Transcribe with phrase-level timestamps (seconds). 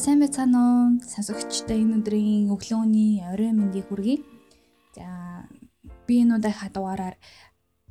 [0.00, 0.84] Сайн байцгаана уу?
[1.04, 4.24] Сонсогчтой энэ өдрийн өглөөний орой мэндийг хүргэе.
[4.96, 5.44] За
[6.08, 7.20] би энэ удаа хадугаараар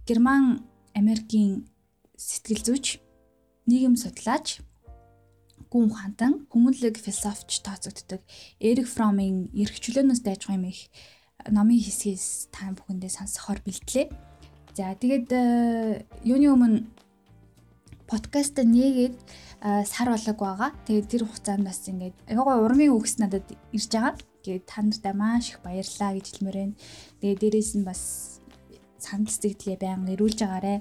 [0.09, 0.65] Герман
[0.97, 1.69] Америкийн
[2.17, 2.97] сэтгэл зүйч,
[3.69, 4.57] нийгэм судлаач,
[5.69, 8.25] гүн ухаантан, хүмүүнлэг философч тооцогддог
[8.57, 10.89] Эрик Фромын эрх чөлөөнөөс дайж байгаа юм их
[11.45, 14.09] номын хэсгээс та бүхэндээ сонсохоор бэлтлээ.
[14.73, 15.45] За тэгээд э,
[16.25, 16.89] юуны өмнө
[18.09, 19.13] подкаст нээгээд
[19.61, 20.71] сар болог байгаа.
[20.87, 23.43] Тэгээд тэр хугацаанд бас ингээд аюугаа урмын үгс надад
[23.75, 24.15] ирж байгаа.
[24.43, 26.75] Тэгээд та нартай маш их баярлалаа гэж хэлмээр байна.
[27.19, 28.01] Тэгээд дээрэс нь бас
[29.03, 30.75] санал сэтгэлээ байнга ирүүлж байгаарэ.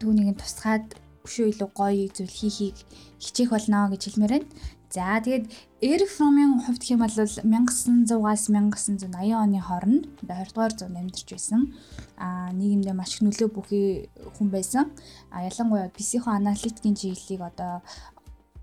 [0.00, 2.76] Түүнийг тусгаад өшөө илүү гоё зүйл хийхийг
[3.20, 4.48] хичээх болно гэж хэлмээр байна.
[4.90, 5.46] За тэгээд
[5.86, 9.06] Эрик Фромын хувьд хэм бол 1900-аас 1980
[9.38, 11.70] оны хооронд 20 дугаар зуунд амьдарч байсан.
[12.18, 14.90] Аа нийгэмдээ маш их нөлөө бүхий хүн байсан.
[15.30, 17.86] А ялангуяа психо аналитикийн чиглэлийг одоо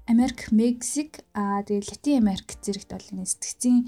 [0.03, 3.87] Америк, Мексик, аа тэгээд Латин Америк зэрэгт бол энэ сэтгцийн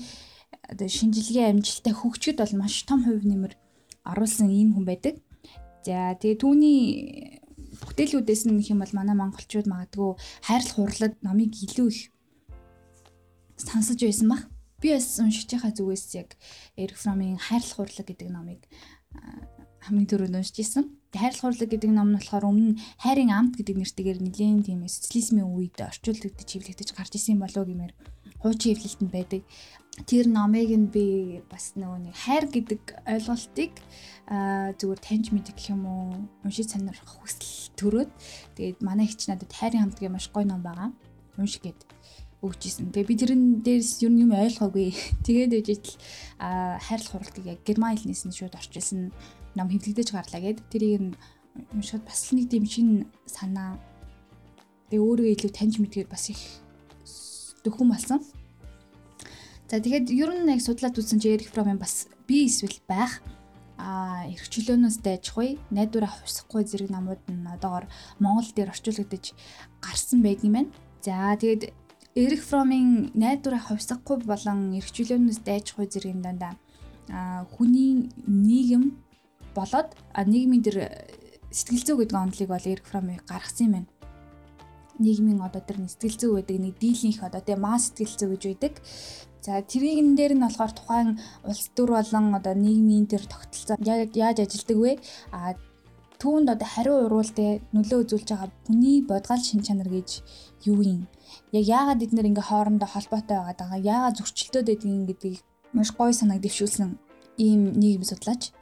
[0.64, 3.52] одоо шинжилгээ амжилттай хөгжөхөд бол маш том хувь нэмэр
[4.08, 5.20] оруулсан ийм хүн байдаг.
[5.84, 6.80] За тэгээд түүний
[7.84, 10.16] бүтээлүүдээс нь юм бол манай монголчууд магадгүй
[10.48, 12.00] хайрлах хурлад номыг илүү их
[13.60, 14.44] сонсож байсан бах.
[14.80, 16.40] Би бас уншиж байгаа зүгээс яг
[16.80, 18.64] Эрик Фромын хайрлах урлаг гэдэг номыг
[19.84, 20.86] хамгийн түрүүнд уншиж исэн.
[21.12, 25.78] Хайрлах урлаг гэдэг ном нь болохоор өмнө хайрын амт гэдэг нэртэйгээр нэлээд тийм социализмын үед
[25.80, 27.94] орчуулдагдж хэвлэгдэж гарч исэн болов гэмээр
[28.40, 29.42] хуучин хэвлэлтэнд байдаг.
[30.08, 33.74] Тэр номыг нь би бас нөгөө нэг хайр гэдэг ойлголтыг
[34.80, 38.12] зүгээр таньж мэдэх гэх юм уу уншиж сонирхох хүсэл төрөөд
[38.56, 40.96] тэгээд манай хч надад хайрын амт гэх маш гоё ном байгаа.
[41.36, 41.90] Уншиг гэдэг
[42.40, 42.96] өгч исэн.
[42.96, 44.96] Тэгээ би тэрэн дээрс юу юм ойлгоогүй.
[45.28, 45.88] Тэгээд үжил
[46.40, 49.12] а хайрлах хуралдыг яг герман хэлнээс нь шууд орчилсан
[49.60, 51.14] ном хэвлэгдэж гарлаа гэд тэрийг нь
[51.76, 52.90] уншаад бас нэг тийм шин
[53.28, 53.76] санаа
[54.88, 56.40] тэгээ өөрийгөө илүү таньж мэдгээр бас их
[57.68, 58.24] дөхөн болсон.
[59.68, 63.20] За тэгээд ер нь яг судлаад үзсэн чи Эрик Фромын бас би эсвэл байх
[63.80, 67.88] а эрх чөлөөнөөс дайжхгүй найдвараа хувьсахгүй зэрэг намууд нь одоогор
[68.20, 69.36] Монгол дээр орчуулагдаж
[69.80, 70.72] гарсан байдаг юм байна.
[71.06, 71.72] За тэгээд
[72.16, 76.58] Эрик Фромын найдвараа хувьсахгүй болон эрхчлөөнөөс дайжхгүй зэргийн дандаа
[77.54, 78.98] хүний нийгэм
[79.54, 80.78] болоод нийгмийн тэр
[81.54, 83.90] сэтгэл зүй гэдэг онолыг бол Эрик Фром гаргасан юм байна.
[84.98, 88.74] Нийгмийн одоо тэр сэтгэл зүй гэдэг нэг дийлэнх одоо тийм масс сэтгэл зүй гэж байдаг.
[89.46, 91.10] За тэрийн дээр нь болохоор тухайн
[91.46, 94.92] улс төр болон одоо нийгмийн тэр тогтолцоо яг яаж ажилдаг вэ?
[95.30, 95.54] А
[96.18, 100.26] түүнд одоо хариу уруултай нөлөө үзүүлж байгаа хүний бодгал шин чанар гэж
[100.68, 101.08] юу юм?
[101.58, 105.38] Яг яагаад эднэр ингээ хоорондоо холбоотой байгаад байгаа яагаад зөрчилдөд байдгийг гэдгийг
[105.74, 106.90] маш гоё санааг дэвшүүлсэн
[107.38, 108.54] ийм нийгэм судлаач.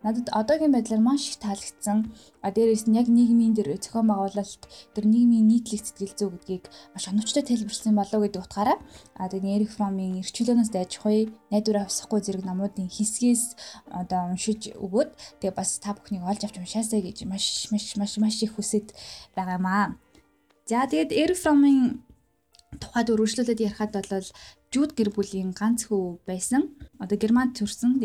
[0.00, 2.08] Надад одоогийн байдлаар маш их таалагдсан.
[2.40, 4.64] А дээрээс нь яг нийгмийн дэр зохион байгуулалт
[4.96, 6.64] тэр нийгмийн нийтлэг сэтгэл зүй гэдгийг
[6.96, 8.80] маш оновчтой тайлбарлсан болов гэдэг утгаараа
[9.20, 13.44] а тэгээд Эрик Фромын эрхчлөөнөөс дайжхгүй найдвараа авсахгүй зэрэг номуудын хэсгээс
[13.92, 15.10] одоо уншиж өгөөд
[15.44, 18.96] тэгээ бас та бүхнийг олж авч уншаасай гэж маш маш маш маш их хүсэж
[19.36, 19.86] байгаа юм аа.
[20.64, 22.00] За тэгээд Эрик Фромын
[22.78, 24.28] тухайд өргөжлүүлээд ярихад бол
[24.70, 26.70] Жуд гэр бүлийн ганц хүү байсан.
[27.02, 27.98] Одоо Германд төрсэн.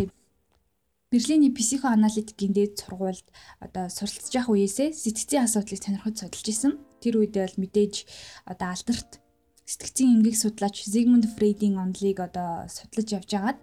[1.14, 3.30] Берлиний психоаналитикийн дээд сургуульд
[3.62, 6.82] одоо суралцж явах үеэсээ сэтгцийн асуудлыг сонирхож судалж исэн.
[6.98, 7.96] Тэр үедээ бол мэдээж
[8.50, 9.22] одоо алдарт
[9.70, 13.60] сэтгцийн эмгэг судлаач Зигмунд Фрейдийн онолыг одоо судлаж явж байгаад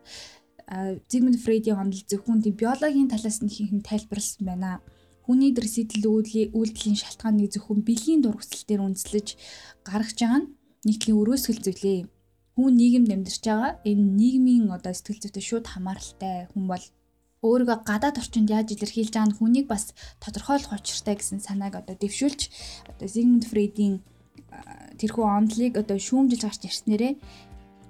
[1.10, 4.78] Зигмунд Фрейдийн онол зөвхөн биологийн талаас нь хийх тайлбарласан байна.
[5.26, 9.26] Хүний дэр сэтэл үйлдэлийн шалтгааныг зөвхөн бэлгийн дургуцал дээр үндэслэж
[9.86, 10.50] гаргаж байгаа нь
[10.86, 12.00] нийтлийн өрөөсгөл зүйлээ.
[12.56, 16.84] Хүн нийгэмд амьдарч байгаа энэ нийгмийн одоо сэтгэл зүйтэй шууд хамааралтай хүн бол
[17.42, 22.40] өөрийгөө гадаад орчинд яаж илэрхийлж байгаа нь хүнийг бас тодорхойлох учиртай гэсэн санааг одоо дэвшүүлж
[22.92, 24.04] одоо Зигмунд Фрейдийн
[25.00, 27.14] тэрхүү онолыг одоо шүүмжилж гарч ирснээрээ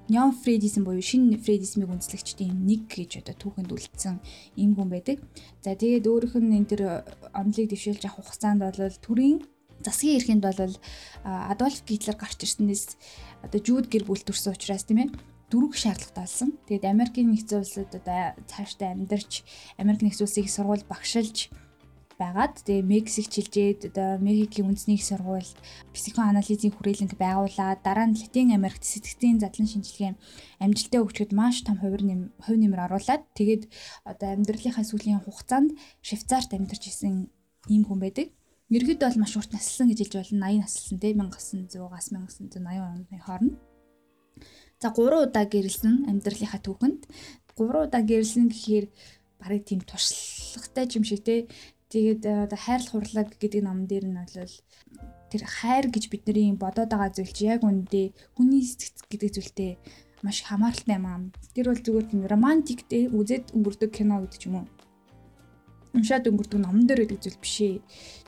[0.09, 4.19] Неон Фрейдизм буюу шинэ Фрейдизмыг үндэслэгчдийн нэг гэж одоо түүхэнд үлдсэн
[4.59, 5.23] ийм хүн байдаг.
[5.63, 6.83] За тэгээд өөрийнх нь энэ төр
[7.31, 9.47] онолыг дэвшүүлж авах хугацаанд бол төрийн
[9.85, 10.75] засгийн эрхэнд бол
[11.25, 12.97] Адольф Гитлер гарч ирснээс
[13.45, 15.11] одоо жууд гэр бүл төрсөн учраас тийм ээ
[15.53, 16.51] дөрвөн шаардлагатай болсон.
[16.65, 19.45] Тэгээд Америкийн нэгдсэн улсад одоо цаашдаа амьдарч
[19.77, 21.53] Америк нэгдсэн улсыг сургууль багшилж
[22.23, 25.59] байгаад тэгээ Мексик чилжээд одоо Мехикийн үндэсний их сургуульд
[25.93, 30.13] психоанализийн хүрээлэнг байгуулад дараа нь Латин Америкт сэтгцийн задлан шинжилгээ
[30.63, 33.69] амжилттай өгчөд маш том хувир нэм хувь нэмэр оруулад тэгээд
[34.07, 35.75] одоо амьдралынхаа сүүлийн хугацаанд
[36.05, 37.33] Швейцарт амьдарч исэн
[37.69, 38.31] ийм хүн байдаг.
[38.73, 40.49] Ерхэд бол маш урт наслсан гэж хэлж болно.
[40.49, 43.61] 80 наслсан те 1900-аас 1980 оны хооронд.
[44.81, 47.05] За 3 удаа гэрэлсэн амьдралынхаа түүхэнд
[47.53, 48.87] 3 удаа гэрэлсэн гэхээр
[49.37, 51.53] барыг тийм туршлагатай юм шиг те.
[51.93, 54.57] Тэгээд э, одоо хайрлах хурлаг гэдэг ном дээр нь бол
[55.29, 59.73] тэр хайр гэж бидний бодоод байгаа зүйл чи яг үндэ хүний сэтгэц гэдэг зүйлтэй
[60.25, 61.21] маш хамааралтай юм аа.
[61.53, 64.67] Тэр бол зүгээр тийм романтик те үзээд өнгөрдөг кино гэдэг ч юм уу
[65.93, 67.77] уншаад өнгөрдөг номон дээр байдаг зүйл биш ээ.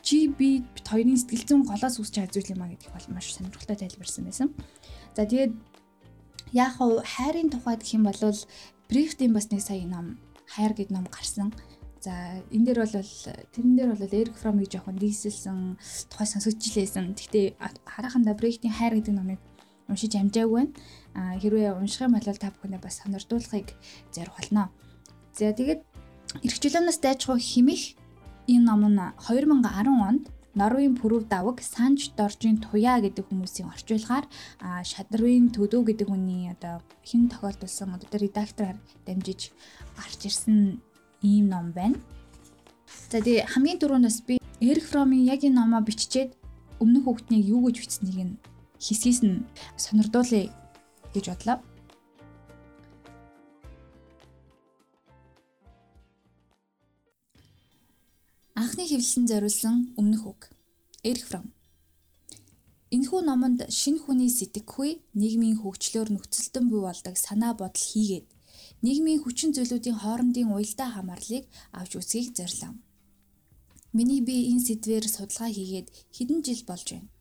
[0.04, 3.76] Чи би бит хоёрын сэтгэл зүйн голоос үсч зүйл юм а гэдгийг бол маш сонирхолтой
[3.76, 4.48] тайлбарсан байсан.
[5.16, 5.52] За тэгээд
[6.52, 8.20] яг хайрын тухайд гэх юм бол
[8.88, 11.52] Брихтийн бас нэг сая ном хайр гэд ном гарсан.
[12.04, 12.12] За
[12.52, 12.92] энэ дээр бол
[13.56, 15.80] тэрэн дээр бол Эрик Фромыг жоохон дийсэлсэн
[16.12, 17.16] тухай сонсогдож лээсэн.
[17.16, 17.56] Гэхдээ
[17.88, 19.40] хараханда Брихтийн хайр гэдэг номыг
[19.88, 21.40] уншиж амжаагүй байна.
[21.40, 23.72] Хэрвээ унших юм бол та бүхэндээ бас сонирдуулахыг
[24.12, 24.68] зорих болно.
[25.32, 25.80] За тэгээд
[26.42, 27.94] Иргэжлөнөөс дайжгүй химих
[28.50, 34.26] энэ ном нь 2010 онд Норвегийн пүрэв давг Санж Доржийн Туяа гэдэг хүмүүсийн орчуулгаар
[34.86, 39.50] Шадрын төдөө гэдэг хүний одоо хэн тохиолдуулсан одоо редактораар дамжиж
[39.98, 40.78] гарч ирсэн
[41.22, 41.98] ийм ном байна.
[43.10, 46.38] За тэгээ хамгийн түрүүнээс би Эрик Фромын яг энэ номоо биччихэд
[46.78, 48.38] өмнөх хүүхднийг юу гэж бичсэнийг нь
[48.78, 49.42] хэсгээс нь
[49.74, 50.54] сонирдуулъя
[51.14, 51.58] гэж бодлоо.
[58.64, 60.42] Анхны хэвлэлэн зориулсан өмнөх үг.
[61.04, 61.52] Эрих Фром.
[62.96, 68.24] Энэхүү номонд шинэ хүний сэтгэхүй, нийгмийн хөгжлөөр нөхцөлтөн буй болдог санаа бодол хийгээд
[68.80, 71.44] нийгмийн хүчин зүйлүүдийн хоорондын уялдаа хамаарлыг
[71.76, 72.72] авч үзхийг зорилоо.
[73.92, 77.12] Миний би энэ сэдвээр судалгаа хийгээд хэдэн жил болж байна.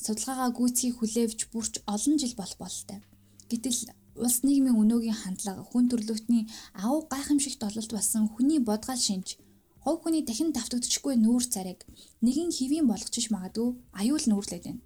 [0.00, 3.04] Судалгаагаа гүйцэхийг хүлэвж бүрч олон жил болох бололтой.
[3.52, 3.92] Гэтэл
[4.24, 9.36] улс нийгмийн өнөөгийн хандлага хүн төрлөختний агуу гайхамшигт ололт болсон хүний бодгаал шинж
[9.84, 11.80] Хов хүний дахин давтагдчихгүй нүүр царайг
[12.24, 13.68] нэгэн хэвийн болгочих магадгүй
[14.00, 14.82] аюул нүүрлээд байна.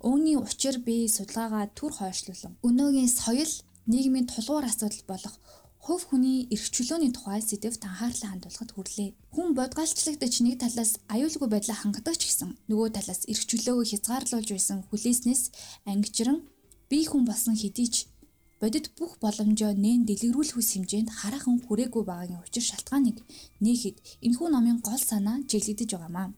[0.00, 2.56] Үүний учир би судалгаагаа түр хойшлуулсан.
[2.64, 3.52] Өнөөгийн соёл
[3.90, 5.34] нийгмийн тулгуур асуудал болох
[5.80, 9.10] хувь хүний эрх чөлөөний тухай сэдвт анхаарлаа хандуулахад хүрлээ.
[9.32, 14.78] Хүн бодгалчлагдаж нэг талаас аюулгүй байдлаа хангадаг ч гэсэн нөгөө талаас эрх чөлөөгөө хязгаарлуулж байсан
[14.92, 15.42] хүлээснээс
[15.88, 16.44] ангижран
[16.92, 17.96] бие хүн болсон хэдий ч
[18.60, 23.16] бодит бүх боломжоо нээн дэлгэрүүлэх үс хэмжээнд хараахан хүрээгүй байгаагийн учир шалтгааныг
[23.64, 23.96] нээхэд
[24.26, 26.28] энэхүү номын гол санаа чиглэгдэж байгаамаа.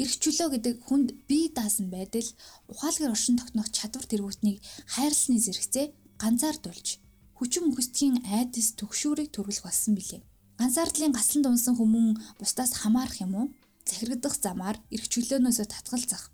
[0.00, 2.28] Ирэх чөлөө гэдэг хүнд бие даасан байдал
[2.72, 4.58] ухаалгаар оршин тогтнох чадвар тэргүүтнийг
[4.96, 5.86] хайрлсны зэрэгцээ
[6.16, 6.88] ганцаардуулж
[7.36, 10.24] хүчин мөхөстгийн айдас төгшүүрийг төрүүлэх болсон билээ.
[10.56, 13.46] Ганцаардлын гаслан дунсан хүмүүн бусдаас хамаарах юм уу?
[13.84, 16.30] Захирагдах замаар ирэх чөлөөнөөсөө татгалзах.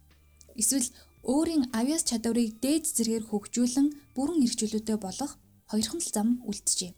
[0.60, 0.86] Эсвэл
[1.28, 5.32] өөрийн авьяас чадварыг дээд зэргээр хөгжүүлэн бүрэн эрхчлөлтөд болох
[5.70, 6.92] хоёрхан л зам үлджээ.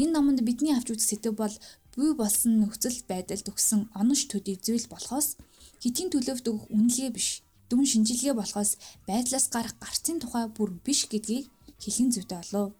[0.00, 1.54] Энэ номонд бидний авч үзэх сэдэв бол
[1.96, 5.40] буй болсон нөхцөл байдалд өгсөн онош төдий зүйл болохоос
[5.82, 7.28] хитгэн төлөвт өгөх үнэлгээ биш
[7.72, 8.76] дүн шинжилгээ болохоос
[9.08, 11.48] байдлаас гарах гарцын тухай бүр биш гэдгийг
[11.82, 12.76] хэлхэн зүйтэй болов.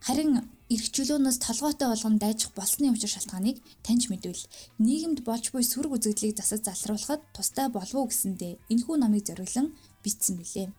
[0.00, 4.48] Харин эрхчлөөнөөс толгойтой болгон дайжих болсны учир шалтгааныг таньж мэдвэл
[4.80, 10.40] нийгэмд болж буй сүрэг үзэгдлийг засаж залруулахад тустай болов уу гэсэндээ энэхүү номыг зориулан бичсэн
[10.40, 10.72] билээ.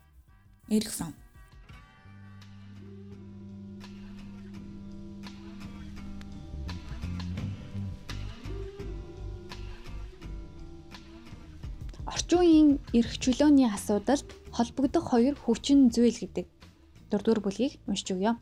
[0.74, 1.14] Эрх Фром
[12.10, 16.50] Орчин үеийн эрх чөлөөний асуудалд холбогдох хоёр хүчин зүйл гэдэг
[17.14, 18.34] дурдвар бүлгийг уншиж өгье.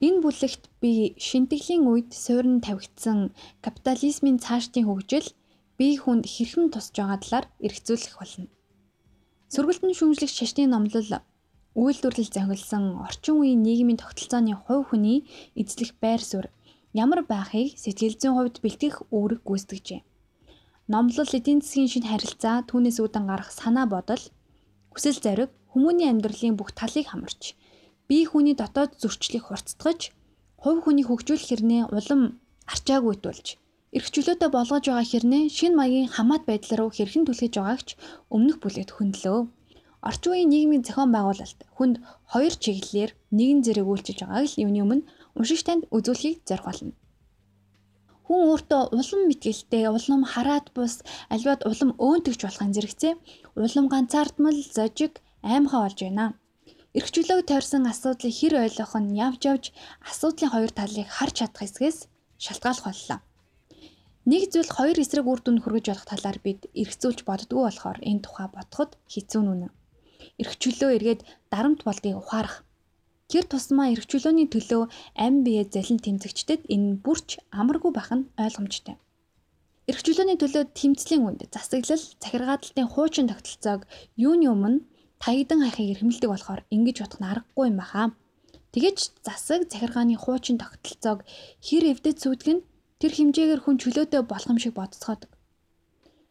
[0.00, 5.28] Энэ бүлэгт би шинтгэлийн үед суурин тавигдсан капитализмын цаашдын хөгжил
[5.76, 8.48] бие хүнд хэрхэн тусж байгаа талаар эргцүүлэх болно.
[9.52, 11.20] Сүргэлтэн шүүмжлэх шашны номлол
[11.76, 15.28] үйлдвэрлэл захиалсан орчин үеийн нийгмийн тогтолцооны хувь хүний
[15.60, 16.48] эзлэх байр суурь
[16.96, 20.00] ямар байхыг сэтгэл зүйн хувьд бэлтгэх үүрэг гүйцэтгэжээ.
[20.92, 24.24] Номлол эдийн засгийн шинэ харилцаа түүнээс үүдэн гарах санаа бодол
[24.90, 27.54] хүсэл зориг хүмүүний амьдралын бүх талыг хамарч
[28.10, 30.00] бие хүний дотоод зөрчлийг хурцтгаж
[30.62, 32.22] хувь хүний хөгжүүлэх хэрнээ улам
[32.72, 33.46] арчаагүйдүүлж
[33.96, 37.88] эрх чөлөөтэй болгож байгаа хэрнээ шин маягийн хамаат байдал руу хэрхэн түлхэж байгаагч
[38.34, 39.40] өмнөх бүлэгт хөндлөө.
[40.08, 41.96] Орчин үеийн нийгмийн зохион байгуулалт хүнд
[42.32, 45.06] хоёр чиглэлээр нэгэн зэрэг үйлчилж байгааг л юуны өмнө
[45.38, 46.94] уншигч танд үзүүлэхийг зорих болно.
[48.26, 51.02] Хүн өөртөө улам мэтгэлтэй, улам хараат бус,
[51.34, 53.14] альваад улам өөнтөгч болохын зэрэгцээ
[53.58, 56.38] улам ганцаардмал, зожиг, аймхаа болж байна.
[56.90, 59.64] Эрхчлөөг тойрсон асуудлыг хэр ойлгох нь явж явж
[60.10, 61.98] асуудлын хоёр талыг харж чадах хэсгээс
[62.44, 63.18] шалтгаалх боллоо.
[64.26, 68.48] Нэг зүйл хоёр эсрэг үр дүнд хүргэж болох талаар бид эргцүүлж боддгоо болохоор энэ тухай
[68.50, 69.68] бодоход хэцүү нүнэ.
[70.42, 71.20] Эрхчлөө эргээд
[71.52, 72.66] дарамт болдгийг ухаарах.
[73.30, 74.82] Тэр тусмаа эрхчлөөний төлөө
[75.14, 78.98] ам бие залин тэмцэгчдэд энэ бүрч амаргүй байх нь ойлгомжтой.
[79.86, 83.86] Эрхчлөөний төлөө тэмцлийн үнд засаглал захиргааталтын хуучин тогтолцоог
[84.18, 84.82] юуны өмнө
[85.22, 88.02] таягдан хайхыг эрхэмлдэг болохоор ингэж бодох нь аргагүй юм баха.
[88.72, 91.20] Тэгэж засаг захиргааны хуучин тогтолцоог
[91.66, 92.64] хэр эвдэд сүйдг нь
[93.00, 95.28] тэр хэмжээгээр хүн чөлөөтэй болох юм шиг бодцоход.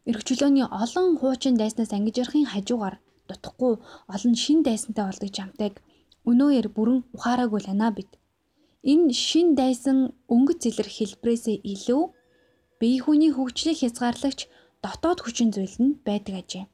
[0.08, 2.96] Эрх чөлөөний олон хуучин дайснаас ангиж ярахын хажуугаар
[3.28, 3.74] дутхгүй
[4.14, 5.74] олон шин дайсантай болдог жамтайг
[6.30, 8.10] өнөөөр бүрэн ухаараагүй л анаа бид.
[8.82, 9.98] Энэ шин дайсан
[10.34, 12.02] өнгөц зэлэр хэлбрээсээ илүү
[12.80, 14.40] бие хүний хөгжлийг хязгаарлагч
[14.82, 16.64] дотоод хүчин зүйл нь байдаг ажээ.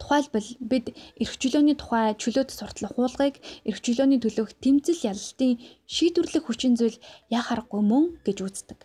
[0.00, 3.36] Тухайлбал бид эрх чөлөөний тухай чөлөөт суртал хуулгыг
[3.68, 5.60] эрх чөлөөний төлөөх тэмцэл ялалтын
[5.94, 6.96] шийдвэрлэх хүчин зүйл
[7.28, 8.80] яа харахгүй мөн гэж үздэг.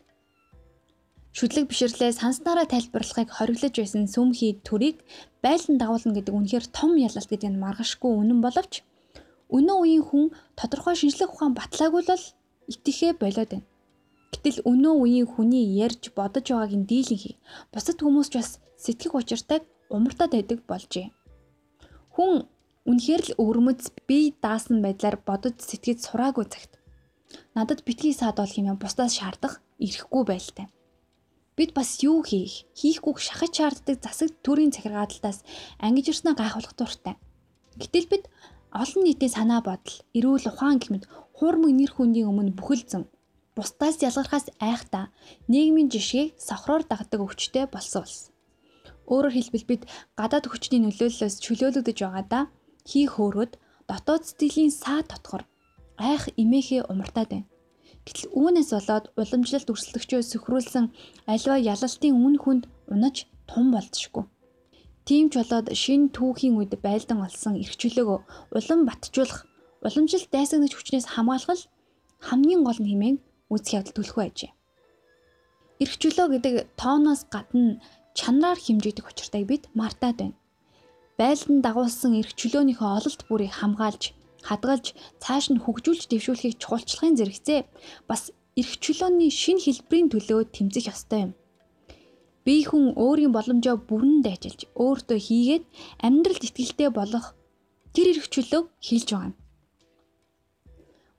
[1.36, 5.04] Шүдлэг бишрлээ санснараа тайлбарлахыг хориглож байсан сүмхий төрийг
[5.44, 8.74] байлдан дагуулна гэдэг үнэхээр том ялалт гэдэг нь маргашгүй үнэн боловч
[9.52, 10.26] өнөө үеийн хүн
[10.60, 12.26] тодорхой шинжлэх ухаан батлаагүй л
[12.72, 13.68] итгэхээ болоод байна.
[14.32, 17.36] Гэтэл өнөө үеийн хүний ярьж бодож байгааг нь дийлэнхий.
[17.72, 21.12] Бусад хүмүүс ч бас сэтгэх учиртайг умартад байдаг болжээ.
[22.16, 22.48] Хүн
[22.86, 26.76] үнэхээр л өвөрмөц бие даасан байдлаар бодож сэтгэж сураагүй цагт
[27.56, 30.68] надад битгий саад бол хэмээн бусдаас шаардах ирэхгүй байлтай.
[31.56, 35.40] Бид бас юу хийх, хийхгүй шахаж шаарддаг засаг төрийн захиргааталтаас
[35.80, 37.16] ангиж ирснээ гайхуулах дуртай.
[37.80, 38.24] Гэтэл бид
[38.76, 41.08] олон нийтийн санаа бодол, эрүүл ухаан гэмэд
[41.40, 43.08] хуурмаг нэр хүндийн өмнө бүхэлдсэн
[43.56, 45.16] бусдаас ялгархаас айхтаа
[45.48, 48.35] нийгмийн жишгийг сохроор дагдаг өвчтэй болсон улс.
[49.12, 49.82] Өөрөөр хэлбэл бид
[50.20, 52.44] гадаад хүчний нөлөөллөөс чөлөөлөгдөж байгаадаа
[52.90, 53.54] хий хөөрөөд
[53.90, 55.44] дотоод сэтгэлийн саа тотгор
[55.98, 57.50] айх имээхээ умартаад байна.
[58.06, 60.86] Гэтэл үүнээс болоод уламжлалт өрсөлдөгчөө сөхрүүлсэн
[61.34, 64.26] альва ялалтын үн хүнд унаж тун болдшгүй.
[65.06, 68.20] Тийм ч болоод шин түүхийн үед байлдан олсон эрх чөлөөгөө
[68.58, 69.46] улам батжуулах,
[69.86, 71.62] уламжлалт дайсагнаж хүчнээс хамгаалах
[72.28, 73.18] хамгийн гол нь хэмээн
[73.54, 74.52] үүсэх явдал төлөхөө ажээ.
[75.82, 77.82] Эрх чөлөө гэдэг тооноос гадна
[78.18, 80.40] чанараар хэмжигдэх учиртайг бид мартаад байна.
[81.20, 84.04] Байлдан дагуулсан эрх чөлөөнийхөө ололт бүрийг хамгаалж,
[84.48, 84.86] хадгалж,
[85.24, 87.60] цааш нь хөгжүүлж дэвшүүлэхийг чухалчлахын зэрэгцээ
[88.10, 91.32] бас эрх чөлөөний шин хэлбэрийн төлөө тэмцэх ёстой юм.
[92.46, 95.64] Бие хүн өөрийн боломжоо бүрэн дайчилж, өөртөө хийгээд
[96.06, 97.34] амьдралд итгэлтэй болох
[97.96, 99.36] тэр эрх чөлөөг хийлж байгаа юм.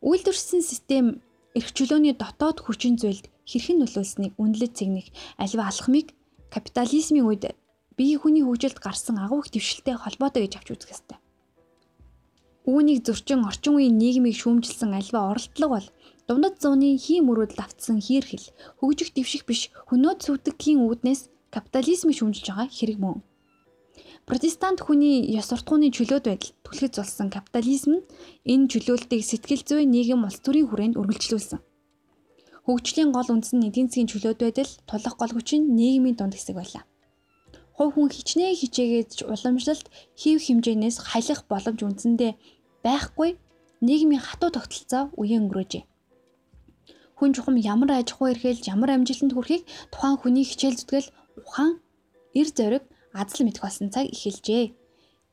[0.07, 1.07] Үйлдвэрсэн систем
[1.59, 5.07] эрх чөлөөний дотоод хүчин зүйлд хэрхэн нөлөөлснийг үнэлж цэгнэх
[5.43, 6.15] альва алхмыг
[6.55, 7.45] капитализмын үед
[7.97, 11.19] бие хүний хөгжилд гарсан агуу их дэвшилтэй холбоотой гэж авч үзэх ёстой.
[12.67, 15.89] Үүнийг зөрчин орчин үеийн нийгмийг шүүмжилсэн альва оролдлого бол
[16.27, 18.51] дундад зууны хийм мөрөдөл автсан хийрхэл
[18.83, 23.23] хөгжих дэвших биш хөнөөд сүвдэгхийн үүднээс капитализмыг шүүмжилж байгаа хэрэг мөн.
[24.27, 28.03] Протестант хүний ёс суртахууны чөлөөт байдал түлхэц болсон капитализм
[28.43, 31.63] энэ чөлөөлтийг сэтгэл зүйн нийгэм улс төрийн хүрээнд үргэлжлүүлсэн.
[32.67, 36.59] Хөгжлийн гол үндэс нь эдийн засгийн чөлөөт байдал, тулах гол хүч нь нийгмийн дунд хэсэг
[36.59, 36.83] байлаа.
[37.79, 39.87] Хувь хүн хичнээн хичээгээд уламжлалт
[40.19, 42.33] хийх хэмжээнээс халих боломж үндсэндээ
[42.83, 43.31] байхгүй
[43.87, 45.85] нийгмийн хатуу тогтолцоо үеийн өнгөрөөжээ.
[47.15, 49.63] Хүн чухам ямар аж ахуй эрхэлж ямар амжилтанд хүрэхийг
[49.95, 51.09] тухайн хүний хичээл зүтгэл
[51.47, 51.79] ухаан
[52.35, 54.75] эр зориг азал мэдэх болсон цаг эхэлжээ.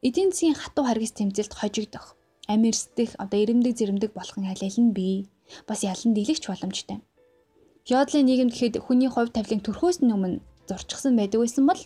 [0.06, 2.13] Эдийн засгийн хатуу харгас тэмцэлд хожигдох,
[2.52, 5.25] амь эрсдэх, одоо ирэмдэг зэрэмдэг болохын аль нь бий.
[5.68, 7.02] Бас ялан дийлэгч боломжтой.
[7.84, 10.40] Феодлын нийгэм гэхэд хүний хувь тавилын төрхөөс өмнө
[10.72, 11.82] зурчихсан байдаг байсан бол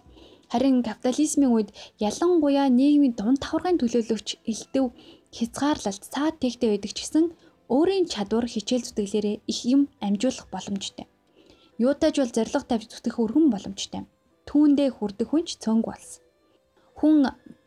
[0.51, 4.93] харин капитализмын үед ялангуяа нийгмийн дунд давхаргын төлөөлөгч элдв
[5.33, 7.25] хязгаарлалт цаад тэгтэй байдаг ч гэсэн
[7.73, 11.09] өөрийн чадвар хичээл зүтгэлээрээ их юм амжуулах боломжтой.
[11.81, 14.05] Юутаж бол зориг тавьж зүтгэх өргөн боломжтой.
[14.47, 16.21] Түүндээ хүрдэх хүнч цөөнг болсон.
[16.97, 17.15] Хүн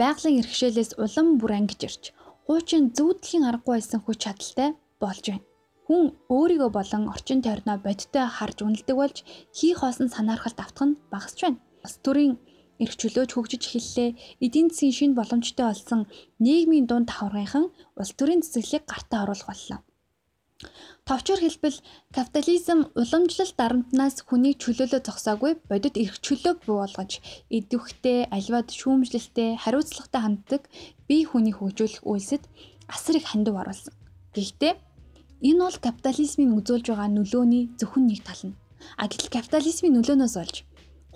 [0.01, 2.03] байгалийн иргэшээлээс улам бүр ангиж ирж,
[2.47, 4.69] хуучин зүүдлэхийн аргагүй байсан хүч чадалтай
[5.03, 5.50] болж байна.
[5.91, 9.17] Хүн өөрийгөө болон орчин тойрноо бодиттой харж үнэлдэг болж
[9.59, 11.59] хийх хоосон санаархалт автах нь багасч байна.
[11.83, 12.39] Улс төрийн
[12.79, 14.11] эрх чөлөөж хөгжиж эхэллээ.
[14.39, 16.01] Эдийн засгийн шинэ боломжтой болсон
[16.39, 19.79] нийгмийн дунд давхаргынхан улс төрийн цэцэглийг гартаа оруулах боллоо.
[21.11, 21.79] Товчоор хэлбэл
[22.15, 27.13] капитализм уламжлалт дарамтнаас хүнийг чөлөөлөө зогсоогүй бодит эрх чөлөөг бий болгож
[27.51, 30.63] идэвхтэй, аливаад шүүмжлэлтэй, хариуцлагатай ханддаг
[31.11, 32.45] бие хүний хөгжүүлэх үйлсэд
[32.95, 33.95] асар их хандив оруулсан.
[34.37, 34.73] Гэхдээ
[35.41, 38.59] Энэ бол капитализмын үзүүлж байгаа нөлөөний зөвхөн нэг тал нь.
[39.01, 40.57] А гэтэл капитализмын нөлөөнөөс олж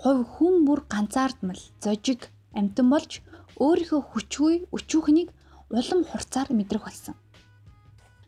[0.01, 3.21] хувь хүн бүр ганцаардмал, зожиг, амтан болж
[3.61, 5.29] өөрийнхөө хүчгүй, өчүүхнийг
[5.69, 7.15] улам хурцаар мэдрэх болсон.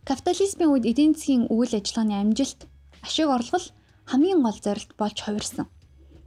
[0.08, 2.62] Капитализмын үед эдийн засгийн үйл ажиллагааны амжилт,
[3.04, 3.68] ашиг орлогол
[4.06, 5.68] хамгийн гол зорилт болж хувирсан.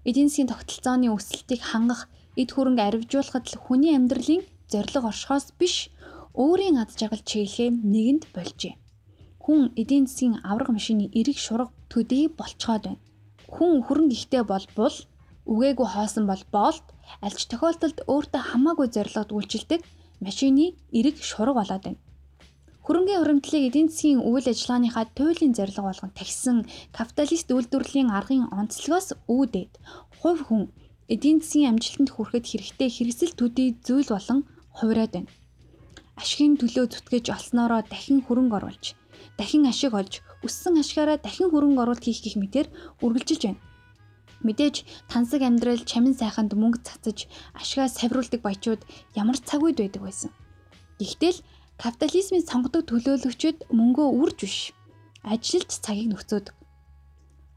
[0.04, 5.88] Эдийн засгийн тогтолцооны өсөлтийг хангах, эд хөрөнгө арвижуулахад л хүний амьдралын зорилго оршихоос биш
[6.36, 8.74] өөрийн ад жаргал чиглэхээ нэгэнд болжээ.
[9.42, 13.00] Хүн эдийн засгийн авраг машины эрэг шурга төдий болцоход байна.
[13.54, 14.96] Хүн хөрөнгө ихтэй болбол
[15.52, 16.86] үгээгүй хоосон бол боолт
[17.26, 19.80] альч тохиолдолд өөртөө хамаагүй зорилгод үйлчилдэг
[20.26, 22.00] машины эрэг шурга болоод байна.
[22.84, 26.56] Хөрөнгөний хуримтлалыг эдийн засгийн үйл ажиллагааныхаа туйлын зорилго болгон тагсан
[26.96, 29.72] капиталист үйлдвэрлэлийн аргын онцлогоос үүдээд
[30.20, 30.62] хувь хүн
[31.14, 34.38] эдийн засгийн амжилтанд хүрэхэд хэрэгтэй хэрэгсэл төдий зүйл болон
[34.78, 35.30] хувираад байна.
[36.20, 38.84] Ашигын төлөө зүтгэж олсноороо дахин хөрөнгө оруулж,
[39.38, 42.66] дахин ашиг олж, өссөн ашигаараа дахин хөрөнгө оруулалт хийх гэх мэтэр
[43.04, 43.62] үргэлжилж байна.
[44.46, 44.76] Мэдээж
[45.12, 48.80] тансаг амьдрал чамин сайханд мөнгө цацаж ашигаа савируулдаг баячууд
[49.16, 50.30] ямар цаг үед байдаг байсан.
[50.96, 51.44] Гэхдээ л
[51.80, 54.58] Капитализмын сонгодог төлөөлөгчид мөнгөө үрж биш.
[55.24, 56.52] Ажилд цагийг нөхцөөдөг.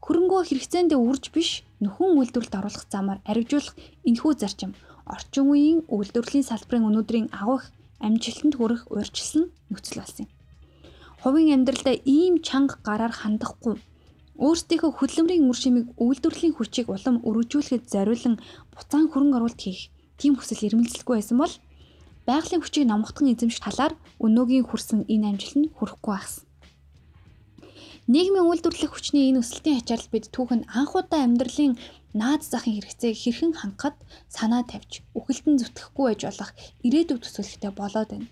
[0.00, 3.76] Хөрөнгөө хэрэгцээндээ үрж биш нөхөн үйлдвэрлэлд оруулах замаар арвижуулах
[4.08, 4.72] энэхүү зарчим
[5.04, 7.68] орчин үеийн үйлдвэрлэлийн салбарын өнөөдрийн агуулх
[8.00, 10.30] амжилтанд хүрэх урьдчилсан нөхцөл болсон юм.
[11.24, 13.80] Хувийн амьдралдаа ийм чанга гараар хандахгүй
[14.44, 18.36] өөрсдийнхөө хөдөлмөрийн үр шимийг үйлдвэрлэлийн хүчийг улам өргөжүүлэхэд зориулан
[18.76, 19.88] буцаан хөрөнгө оруулалт хийх
[20.20, 21.54] тийм хүсэл эрмэлзэлгүй байсан бол
[22.28, 26.44] байгалийн хүчийг номготхон эзэмших талаар өнөөгийн хүрсэн энэ амжилтанд хүрэхгүй багсан.
[28.12, 31.80] Нийгмийн үйлдвэрлэх хүчний энэ өсөлтийн ачаалал бид түүхэн анх удаа амьдралын
[32.20, 33.96] наад захын хэрэгцээг хэрхэн хангахад
[34.28, 36.50] санаа тавьж үхэлтэн зүтгэхгүй байж болох
[36.84, 38.28] ирээдүйг төсөөлөхтэй болоод байна.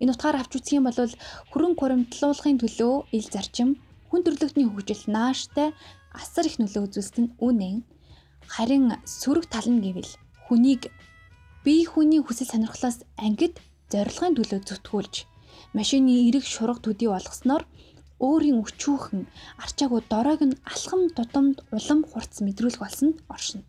[0.00, 0.98] Энэ утгаар авч үзэх юм бол
[1.52, 3.70] хөрөнгө хуримтлуулахын төлөө ил зарчим
[4.08, 5.68] хүн төрлөختний хөгжил нааштай
[6.14, 7.82] асар их нөлөө үзүүлсэн нь үнэн.
[8.54, 10.12] Харин сөрөг тал нь гэвэл
[10.46, 10.82] хүнийг
[11.64, 13.58] бие хүний хүсэл сонирхлоос ангид
[13.92, 15.14] зорилгын төлөө зүтгүүлж
[15.78, 17.62] машины эрэг шурга төдий болгосноор
[18.26, 19.22] өөрийн өчүүхэн
[19.64, 23.64] арчаагүй дороог нь алхам тутамд улам хурц мэдрүүлэх болсон оршино.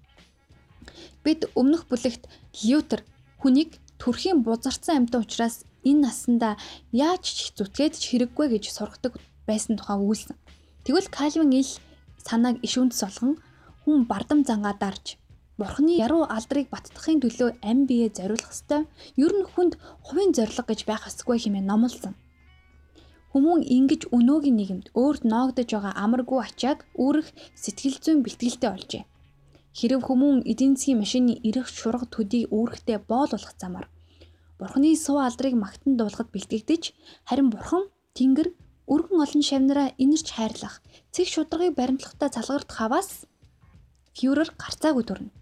[1.23, 2.23] Бид өмнөх бүлэгт
[2.67, 3.01] Лютер
[3.41, 3.71] хүнийг
[4.01, 6.49] төрхийн бузарцсан амьтан учраас энэ наснда
[6.91, 9.13] яаж ч зүтгээд ч хэрэггүй гэж сургадаг
[9.47, 10.35] байсан тухай өгүүлсэн.
[10.85, 11.71] Тэгвэл Кальвин ил
[12.27, 13.33] санааг ишүүнд солгон
[13.85, 15.05] хүн бардам зангаа дарж
[15.55, 18.81] Бурхны яруу алдрыг баттахын төлөө ам бие зориулах ёстой.
[19.15, 22.13] Ер нь хүнд хувийн зориг гэж байх ёсгүй хэмээн номлосон.
[23.31, 29.03] Хүмүүн ингэж өнөөгийн нийгэмд өөрт ноогдож байгаа амаргүй ачааг үүрэх сэтгэл зүйн бэлтгэлтэй олжээ.
[29.77, 33.87] Хэрв хүмүүн эдийн засгийн машины ирэх шурга төдий үүрэхтэй боол болох замаар
[34.59, 36.83] Бурхны суу алдрыг магтан дуулахад бэлтгэгдэж
[37.27, 38.55] харин Бурхан Тэнгэр
[38.87, 40.79] өргөн олон шавнараа инэрч хайрлах,
[41.11, 43.27] цэг шударгыг баримтлахтаа залгардах хаваас
[44.15, 45.33] фюрер гарцаагүй төрнө.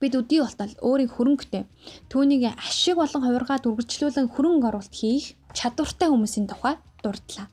[0.00, 1.64] Бид өдий болтол өөрийн хөрөнгөтэй
[2.08, 7.50] түүнийг ашиг болон хувиргаад үргэлжлүүлэн хөрөнгө оруулалт хийх чадвартай хүмүүсийн тухай дурдлаа.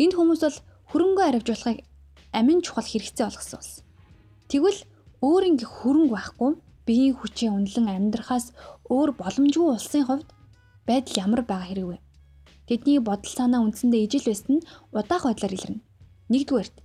[0.00, 0.58] Энд хүмүүс бол
[0.90, 1.84] хөрөнгөө аривжуулахыг
[2.32, 3.84] амин чухал хэрэгцээ болгосон улс.
[4.48, 4.80] Тэгвэл
[5.20, 6.50] өөрийн хөрөнгө байхгүй
[6.86, 8.54] биеийн хүчийн үнэлэн амьдрахаас
[8.88, 10.28] өөр боломжгүй улсын хувьд
[10.88, 11.98] байдал ямар байгаа хэрэг вэ?
[12.66, 15.84] Тэдний бодол санаа үндсэндээ ижил байсан нь удаах байдлаар илэрнэ.
[16.32, 16.76] Нэгдүгээрт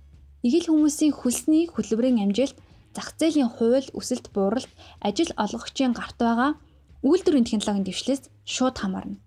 [0.46, 2.58] игэл хүмүүсийн хөлсний хөтөлбөрийн амжилт
[2.94, 6.50] зах зээлийн хууль, өсөлт, бууралт, ажил олгогчийн гарт байгаа
[7.02, 9.18] үйлдвэрийн технологийн дэвшлээс шууд хамаарна.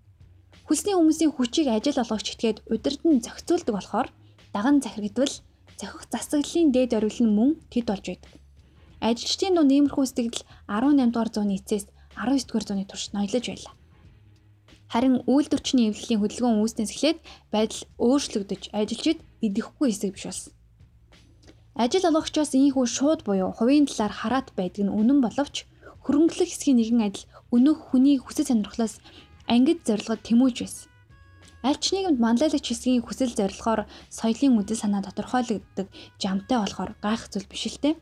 [0.66, 4.08] Хүлсний хүмүүсийн хүчийг ажил олгогч итгээд удирдан зохицуулдаг болохоор
[4.54, 5.34] даган захирагдвал
[5.80, 8.32] зохих засаглалын дээд орвил нь мөн тэд болж байдаг.
[9.00, 11.84] Ажилчдын дунд иймэрхүү сэтгэл 18 дугаар зууны эцэс
[12.16, 13.74] 19 дугаар зууны турш ноёлож байлаа.
[14.92, 17.18] Харин үйлдвэрчний эвлэлийн хөдөлгөөн үүснээс эхлээд
[17.52, 20.52] байдал өөрчлөгдөж ажилчид идэхгүй хэсэг биш болсон.
[21.76, 25.68] Ажил олгогчоос ийхүү шууд буюу хувийн талаар хараат байдаг нь үнэн боловч
[26.06, 28.94] хөрөнгөлөх хэсгийн нэгэн адил өнөөх хүний хүсэл сонирхлоос
[29.50, 30.88] ангид зорилгод тэмүүлж байсан.
[31.66, 35.86] Аль ч нийгэмд манлайлагч хэсгийн хүсэл зорилгоор соёлын үдэл санаа тодорхойлогддог
[36.22, 37.94] жамтай болохоор гайх зүйл биш л дээ.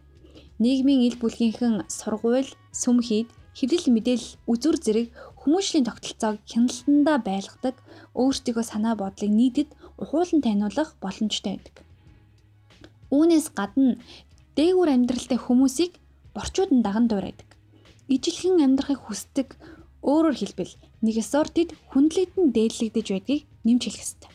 [0.62, 5.08] Нийгмийн ил бүлгийнхэн сургууль, сүм хийд, хэвлэл мэдээлэл, үзүр зэрэг
[5.42, 7.76] хүмүүшлийн тогтолцоог хяналтандаа байлгадаг,
[8.14, 11.76] өөрсдийнхөө санаа бодлыг нийтэд ухуулан таниулах боломжтой байдаг.
[13.10, 13.98] Үүнээс гадна
[14.54, 15.92] дээгүүр амьдралтай хүмүүсийг
[16.34, 17.50] борчууд нь даган дуурайдаг.
[18.06, 19.58] Ижилхэн амьдрахыг хүсдэг
[20.06, 24.32] өөрөөр хэлбэл нэг сортид хүндлэгдэн дээдлэгдэж байдгийг нэмж хэлэх ёстой.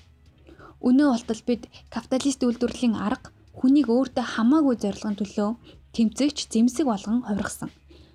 [0.83, 5.49] Өнөө болтол бид капиталист үйлдвэрлэлийн арга хүнийг өөртөө хамаагүй зорилгын төлөө
[5.95, 7.69] тэмцэгч зэмсэг болгон хувиргасан.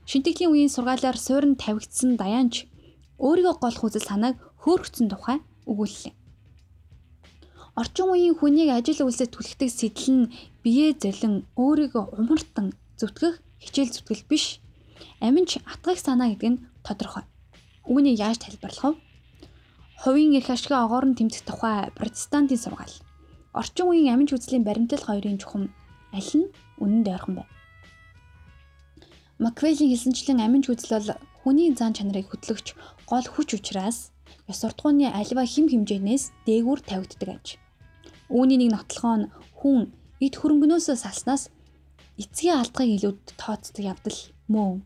[0.08, 2.64] Шинтгэлийн үеийн сургаалаар суурин тавигдсан даянч
[3.20, 5.38] өөрийгөө голох үзэл санааг хөөргцэн тухай
[5.70, 6.14] өгүүллээ.
[7.80, 10.30] Орчин үеийн хүнийг ажил үйлсэд түлхдэг сэтэл нь
[10.62, 14.60] бие зэлэн өөрийгөө умартан зүтгэх хичээл зүтгэл биш.
[15.20, 17.24] Аминч атгах санаа гэдэг нь тодорхой.
[17.84, 19.04] Үүнийг яаж тайлбарлах вэ?
[20.04, 22.94] хувийн эрх ашигын огоорн тэмцэх тухай протестантын сургаал.
[23.54, 25.70] Орчин үеийн аминч үзлийн баримтал хоёрын чухам
[26.10, 26.50] аль нь
[26.82, 27.52] үнэнд ойрхон байна.
[29.38, 31.08] Маквелийн хэлсэнчлэн аминч үзэл бол
[31.42, 32.74] хүний зан чанарыг хөтлөгч
[33.10, 34.10] гол хүч учраас
[34.50, 37.46] ёс суртахууны альва хим хэмжээнээс дээгүүр тавигддаг аж.
[38.30, 39.80] Үүний нэг нотлохоо нь хүн
[40.24, 41.50] эд хөрөнгнөөс салснаас
[42.18, 44.18] эцгийн алдгыг илүүд тооцдог явдал
[44.50, 44.82] мөн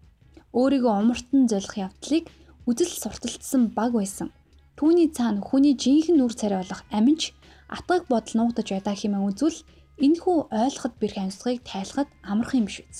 [0.58, 2.24] өөрийгөө умартан золих явдлыг
[2.68, 4.28] үзэл сурталчсан баг байсан.
[4.76, 7.36] Түүний цаана хүний жинхэнэ нүр царай болох аминч
[7.68, 9.60] атгаг бодол нуугдаж байдаа хэмээн үзвэл
[10.04, 12.98] энэхүү ойлгоход бэрх амьсгалыг тайлахад амархан юм биш үз.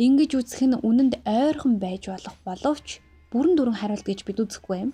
[0.00, 2.88] Ингэж үзэх нь үнэнд ойрхон байж болох боловч
[3.30, 4.90] бүрэн дүрэн хариулт гэж бид үзэхгүй юм.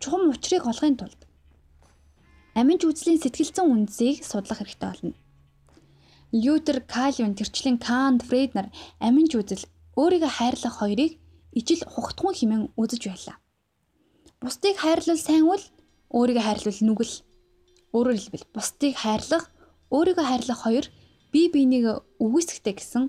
[0.00, 1.20] Чухам учрыг олохын тулд
[2.54, 5.14] аминч үзлийн сэтгэлзэн үндсийг судлах хэрэгтэй болно.
[6.32, 8.68] Лютер, Кальвин, тэрчлэн Кант, Фрейд нар
[9.00, 9.64] аминч үзэл
[9.96, 11.12] өөрийгөө хайрлах хоёрыг
[11.52, 13.36] ижил хугтгун хэмээн үзэж байлаа.
[14.40, 15.64] Бусдыг хайрлал сайн үл
[16.12, 17.14] өөрийгөө хайрлал нүгэл.
[17.92, 19.44] Өөрөөр хэлбэл бусдыг хайрлах,
[19.92, 20.86] өөрийгөө хайрлах хоёр
[21.32, 21.86] бие биенийг
[22.24, 23.04] үгүйсэхтэй гэсэн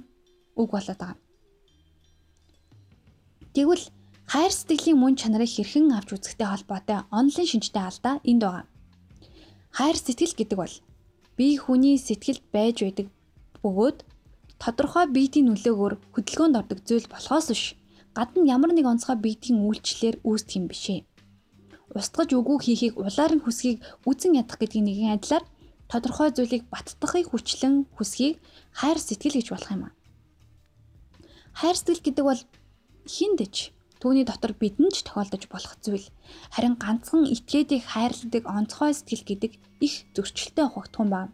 [0.59, 1.19] үг болоод байгаа.
[3.55, 3.85] Тэгвэл
[4.27, 8.65] хайр сэтгэлийн мөн чанарыг хэрхэн авч үзэхтэй холбоотой онлайн шинжтэй алдаа энд байгаа.
[9.77, 10.75] Хайр сэтгэл гэдэг бол
[11.37, 13.07] бие хүний сэтгэлд байж байдаг
[13.63, 13.97] бөгөөд
[14.61, 17.63] тодорхой биетийн нөлөөгөөр хөдөлгөөнд ордог зүйл болохоос биш
[18.17, 20.99] гадна ямар нэг онцгой биетийн үйлчлэлээр үүсдэг юм бишээ.
[21.93, 23.77] Устгаж үгүй хийхийг улаар нь хүсхийг
[24.09, 25.45] үзен ядах гэдгийг нэгэн адилаар
[25.85, 28.41] тодорхой зүйлийг баттахыг хүчлэн хүсхийг
[28.73, 29.93] хайр сэтгэл гэж болох юм аа.
[31.53, 32.41] Хайр сэтгэл гэдэг бол
[33.05, 33.55] хиндэж
[34.01, 36.07] түүний дотор бидэнд ч тохиолдож болох зүйл.
[36.49, 39.51] Харин ганцхан итгээдийг хайрладаг онцгой сэтгэл гэдэг
[39.85, 41.31] их зөрчилтэй ухагдсан байна.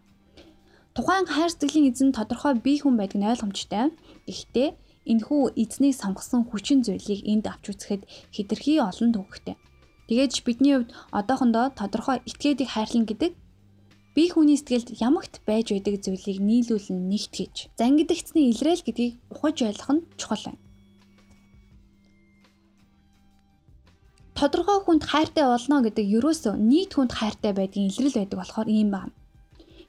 [0.93, 3.95] Тухайн хайр сэтгэлийн эзэн тодорхой бие хүн байдаг нь ойлгомжтой.
[4.27, 4.69] Гэхдээ
[5.07, 8.03] энэхүү эзнийг сонгосон хүчин зүйлийг энд авч үзэхэд
[8.35, 9.55] хэтэрхий олон төвөгтэй.
[10.09, 13.37] Тэгээд бидний хувьд одоохондоо тодорхой итгээдийг хайрлан гэдэг
[14.17, 19.91] бие хүний сэтгэлд ямагт байж байдаг зүйлийг нийлүүлэн нэгт гэж зангидэгцний илрээл гэдгийг ухаж ойлгох
[19.93, 20.61] нь чухал байна.
[24.33, 29.13] Тодорхой хүнд хайртай болно гэдэг ерөөсөө нийт хүнд хайртай байдгийн илрэл байдаг болохоор ийм байна.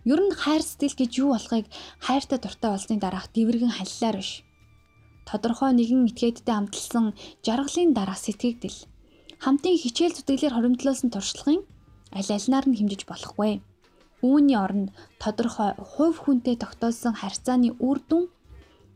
[0.05, 1.65] Ер нь хайр сэтгэл гэж юу болохыг
[1.97, 4.45] хайртай дуртай болсны дараах дэврэгэн халилаар биш.
[5.25, 8.90] Тодорхой нэгэн этгээдтэй хамталсан жаргалын дараах сэтгэгдэл
[9.41, 11.65] хамтын хичээл зүтгэлээр хоримтлуулсан туршлагын
[12.13, 13.65] аль альнаар нь хэмжиж болохгүй.
[14.21, 18.29] Үүний оронд тодорхой хувь хүнтэй тогтоосон харьцааны үр дүн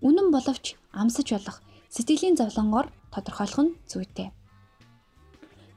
[0.05, 4.29] үнэн боловч амсаж болох сэтгэлийн зовлонгоор тодорхойлох нь зүйтэй.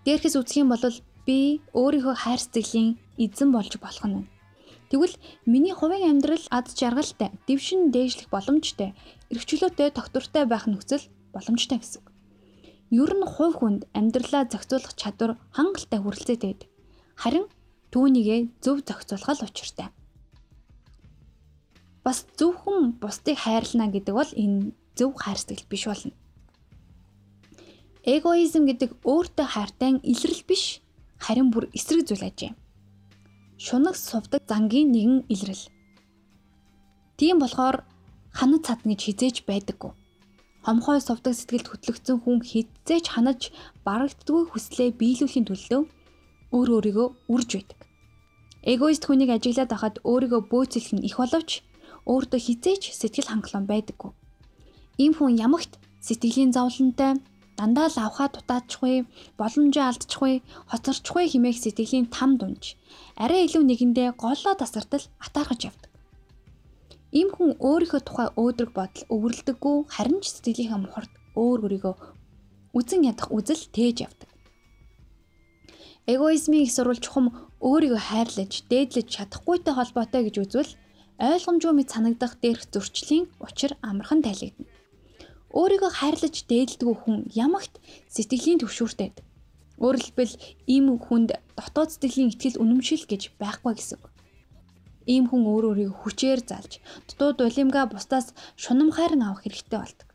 [0.03, 0.83] Дээрхэс үзэх юм бол
[1.23, 4.27] би өөрийнхөө хайр сэтгэлийн эзэн болж болох нь
[4.87, 8.95] Тэгвэл миний хувийн амьдрал ад жаргалтай, дэвшин дээшлэх боломжтой,
[9.27, 11.03] эрхчлөөтэй тогтвортой байх нөхцөл
[11.35, 12.03] боломжтой гэсэн.
[12.91, 16.69] Ер нь хувь хүнд амьдралаа зохицуулах чадвар хангалттай хүрэлцээтэй байдаг.
[17.15, 17.45] Харин
[17.91, 19.89] түүнийгээ зөв зохицуулах л учиртай.
[22.05, 26.15] Бас зөвхөн бусдыг хайрлана гэдэг бол энэ зөв хайр сэтгэл биш болно.
[28.07, 30.79] Эгоизм гэдэг өөртөө хайртай илрэл биш,
[31.19, 32.55] харин бүр эсрэг зүйл ажээ
[33.57, 35.65] шунаг сувдаг зангийн нэгэн илрэл.
[37.17, 37.83] Тийм болохоор
[38.29, 39.91] ханад цадна гэж хизээж байдаггүй.
[40.67, 43.55] Хомхой сувдаг сэтгэлд хөтлөгдсөн хүн хизээж ханаж
[43.87, 45.81] барагддгүй хүслээ биелүүлэхийн төлөө
[46.51, 47.79] өөр өөрийгөө үрж байдаг.
[48.67, 51.63] Эгоист хүнийг ажиглаад байхад өөрийгөө бөөцөлөх нь их боловч
[52.11, 54.11] өөртөө хизээж сэтгэл хангалуун байдаггүй.
[54.99, 57.23] Ийм хүн ямагт сэтгэлийн зовлонтой
[57.55, 59.07] дандаа л авхаа дутаачгүй,
[59.39, 62.75] боломжоо алдчихгүй, хоцорчихгүй хэмээх сэтгэлийн там дунж
[63.15, 65.91] арай илүү нэгэндээ голлоо тасартал атаархаж явдаг.
[67.17, 71.95] Ийм хүн өөрийнхөө тухай өөдрөг бодол өвөрлөдөггүй харин ч сэтгэлийнхээ мухарт өөр өөрийгөө
[72.77, 74.29] үзен ядах үзэл тээж явдаг.
[76.13, 77.27] Эгоизмын их сурвалж чухам
[77.69, 80.71] өөрийгөө хайрлаж, дээдлэж чадахгүйтэй холбоотой гэж үзвэл
[81.29, 84.69] ойлгомжгүй мэд санагдах дээрх зөрчлийн учир амархан тайлэгдана.
[85.59, 87.73] Өөрийгөө хайрлаж дээдэлдэг хүн ямагт
[88.13, 88.61] сэтгэлийн.
[89.77, 90.33] Өөрөөр хэлбэл
[90.73, 94.16] ийм хүнд дотоод сэтгэлийн ихтгэл үнэмшил гэж байхгүй гэсэн үг.
[95.07, 96.71] Ийм хүн өөр өөрийгөө хүчээр залж,
[97.07, 100.07] дутууд улимгаа бусдаас шунамхаар нь авах хэрэгтэй болдог.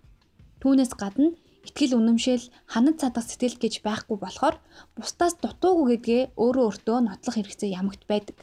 [0.61, 1.33] Түүнээс гадна
[1.67, 4.57] ихтгэл үнэмшил, ханад цадах сэтгэл гэж байхгүй болохоор
[4.99, 8.37] бусдаас дутуугүй гэдгээ өөрөө өөртөө нотлох хэрэгцээ ямагт байдаг.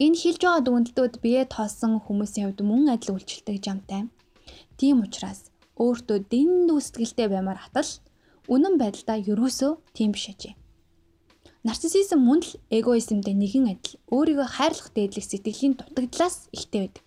[0.00, 4.02] Энэ хэлж байгаа дүгнэлтүүд бие тоосон хүмүүсийн хувьд мөн адил үйлчлэлтэй гэж амтай.
[4.80, 7.90] Тийм учраас өөртөө дэндүү сэтгэлтэй баймаар хатал
[8.50, 10.54] үнэн байдлаа ерөөсөө тийм биш ажээ.
[11.62, 17.06] Нарциссизм мөн л эгоизмтэй нэгэн адил өөрийгөө хайрлах дээдлэх сэтгэлийн дутагдлаас ихтэй байдаг.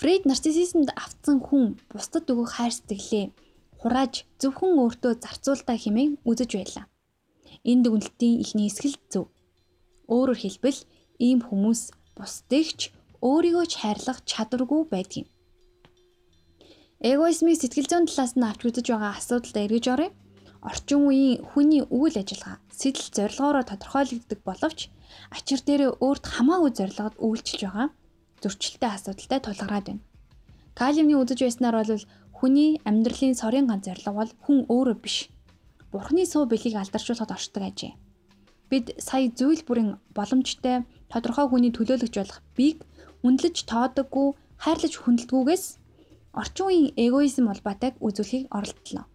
[0.00, 3.26] Фрейд нарциссизмд автсан хүн бусдад өгөх хайр сэтгэлээ
[3.80, 6.86] хурааж зөвхөн өөртөө зарцуултаа хэмээн үзэж байлаа.
[7.70, 9.28] энэ дүгнэлтийн ихний эсгэл зөв.
[10.08, 10.80] Өөрөөр хэлбэл
[11.20, 15.28] ийм хүмүүс бусдыгч өөрийгөө ч хайрлах чадваргүй байдгийг.
[17.04, 20.10] Эгоизмыг сэтгэл зүйн талаас нь авч үзэж байгаа асуудалд эргэж оръё.
[20.64, 24.78] Орчин үеийн хүний үйл ажиллагаа сэтэл зорилгоороо тодорхойлогддог боловч
[25.36, 27.88] ачир дээрээ өөрт хамаагүй зорилгод үйлчилж байгаа
[28.42, 30.04] зөрчилтэй асуудалтай тулгараад байна.
[30.80, 32.04] Калимны үзэж байснаар бол
[32.38, 35.28] хүний амьдралын сорын ганц зорилго бол хүн өөрөө биш.
[35.92, 37.92] Бурхны суу бэлгийг алдаршуулахад оршдог ажээ.
[38.70, 42.78] Бид сая зүйл бүрийн боломжтой тодорхой хүний төлөөлөгч болох бийг
[43.26, 44.28] үнэлж тоодоггүй
[44.62, 45.64] хайрлаж хүндэлдэггүйгээс
[46.40, 49.09] орчин үеийн эгоизм улбатайг үзүүлэхийг оролдлоо.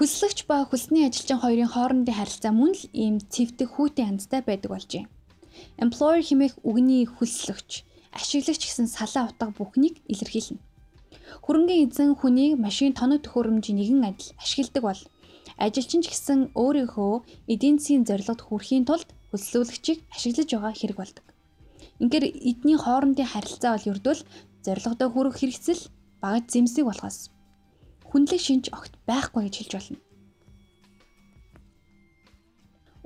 [0.00, 5.04] Хүслэгч ба хүлсний ажилчин хоёрын хоорондын харилцаа мөн л ийм цэвдэг хүүтэн янзтай байдаг болжээ.
[5.76, 7.84] Employer хэмээх үгний хүслэгч,
[8.16, 10.56] ашиглагч гэсэн салаа утга бүхнийг илэрхийлнэ.
[11.44, 15.02] Хөрөнгөний эзэн хүнийг машин тоног төхөөрөмжийн нэгэн адил ашигладаг бол
[15.60, 17.14] ажилчин ч гэсэн өөрийнхөө
[17.52, 21.26] эдийн засгийн зорилгод хүрэхийн тулд хүслүүлэгчийг ашиглаж байгаа хэрэг болдог.
[22.00, 24.16] Ингээр эдний хоорондын харилцаа бол ердөө
[24.64, 25.92] зорилгодоо хүрэх хэрэгцэл
[26.24, 27.28] багаж зэмсэг болохоос
[28.10, 29.98] хүнлэг шинж огт байхгүй гэж хэлж болно.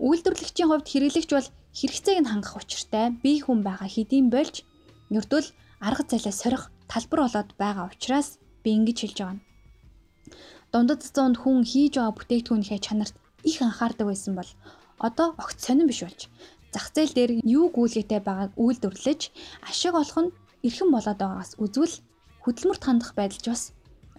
[0.01, 4.67] Үйлдвэрлэгчийн хувьд хэрэглэгч бол хэрэгцээг нь хангах учиртай бие хүн байгаа хэдийн болж
[5.12, 5.40] ердөө
[5.87, 9.45] арга зайлаа сорих талбар болоод байгаа учраас би ингэж хэлж байгаа нь.
[10.73, 13.14] Дундад зуунд хүн хийж байгаа бүтээгдэхүүнийхээ чанарт
[13.45, 14.51] их анхаардаг байсан бол
[14.99, 16.21] одоо огт сонирн биш болж
[16.75, 19.21] зах зээл дээр юу гүйлгээтэй байгааг үйлдвэрлэж
[19.71, 20.35] ашиг олох нь
[20.67, 21.95] эрхэм болоод байгаагаас үзвэл
[22.43, 23.62] хөдөлмөрт хандах байдалч бас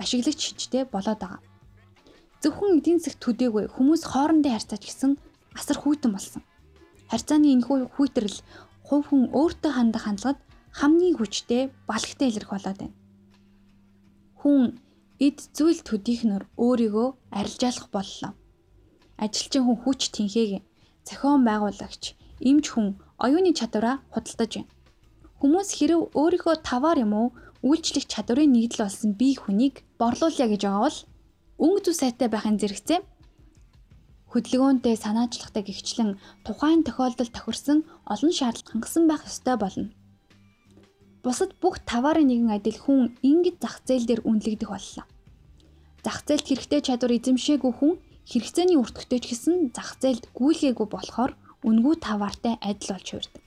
[0.02, 1.42] ашиглагч шинжтэй болоод байгаа.
[2.42, 5.12] Зөвхөн эдийн засгт төдийгүй хүмүүс хоорондын харьцаач гэсэн
[5.60, 6.42] асар хүйтэн болсон.
[7.12, 8.38] Харьцааны энэхүү хүйтрэл
[8.88, 10.40] хувь хүн өөртөө хандах хандлагад
[10.80, 12.96] хамгийн хүчтэй балхтай илэрх болоод байна.
[14.42, 14.62] Хүн
[15.26, 17.08] эд зүйл төдийхнөр өөрийгөө
[17.40, 18.32] арилжаалах боллоо.
[19.24, 20.52] Ажилчин хүн хүч тэнхээг
[21.08, 22.04] зохион байгуулагч,
[22.44, 24.72] эмч хүн оюуны чадвараа худалдаж байна.
[25.40, 27.28] Хүмүүс хэрв өөрийнхөө таваар юм уу
[27.66, 31.00] үйлчлэх чадварын нэгдэл болсон бие хүнийг борлуулъя гэж байгаа бол
[31.66, 33.00] өнгө зүй сайтай байхын зэрэгцээ
[34.36, 37.80] хөдөлгөөнтэй санаачлагтай гихчлэн тухайн тохиолдолд тохирсон
[38.14, 39.90] олон шаардлага хангасан байх ёстой болно.
[41.24, 45.06] Бусад бүх таварын нэгэн адил хүн ингэж зах зээл дээр үнэлэгдэх боллоо.
[46.04, 47.94] Зах зээлд хэрэгтэй чадвар эзэмшээгүй хүн
[48.30, 51.32] хэрэгцээний өртөгтэй ч гэсэн зах зээлд гүйлгээгүй болохоор
[51.64, 53.45] үнгүй таваартай адил болж хуурдаг.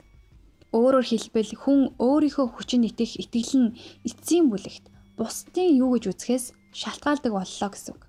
[0.68, 4.84] Өөрөөр хэлбэл хүн өөрийнхөө хүчинд итгэх итгэл нь эцсийн бүлэгт
[5.16, 6.44] бусдын юу гэж үзэхээс
[6.76, 8.02] шалтгаалдаг боллоо гэсэн үг.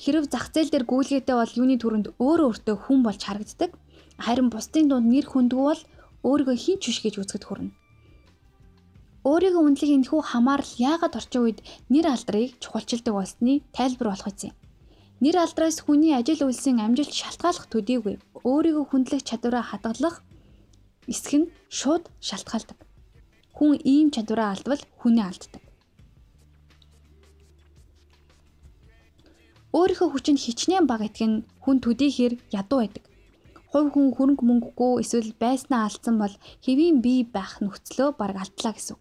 [0.00, 3.70] Хэрв зах зээл дээр гүйлгээтэй бол юуны төрөнд өөрөө өөртөө хүн болж харагддаг.
[4.24, 5.82] Харин бусдын дунд нэр хүндгүү бол
[6.24, 7.72] өөрийгөө хин ч биш гэж үзэхэд хүрнэ.
[9.28, 11.58] Өөрийгөө үнэлэх энэхүү хамаарал яагаад орчин үед
[11.92, 14.56] нэр алдрыг чухалчилдаг болсны тайлбар болох юм.
[15.22, 20.16] Нэр алдраас хүний ажил үйлсийн амжилт шалтгааллах төдийгүй өөрийгөө хүндлэх чадвараа хадгалах
[21.06, 22.78] эсэх нь шууд шалтгаалдаг.
[23.56, 25.62] Хүн ийм чадвараа алдвал хүнээ алддаг.
[29.78, 33.04] Өөрийнхөө хүчинд хичнээн бага итгэх нь хүн төдийхөр ядуу байдаг.
[33.70, 38.98] Хувь хүн хөрөнгө мөнгөгүй эсвэл байснаа алдсан бол хэвийн бие байх нөхцлөө бараг алдлаа гэсэн.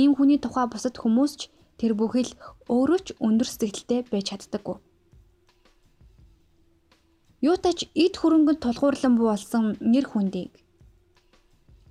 [0.00, 1.42] Ийм хүний тухай бусад хүмүүс ч
[1.78, 2.30] тэр бүхэл
[2.70, 4.78] өөрөө ч өндөр сэтгэлтэй байж чаддаггүй.
[7.44, 10.56] Юутач эд хөрөнгөнд тулгуурлан болсон нэр хүндийг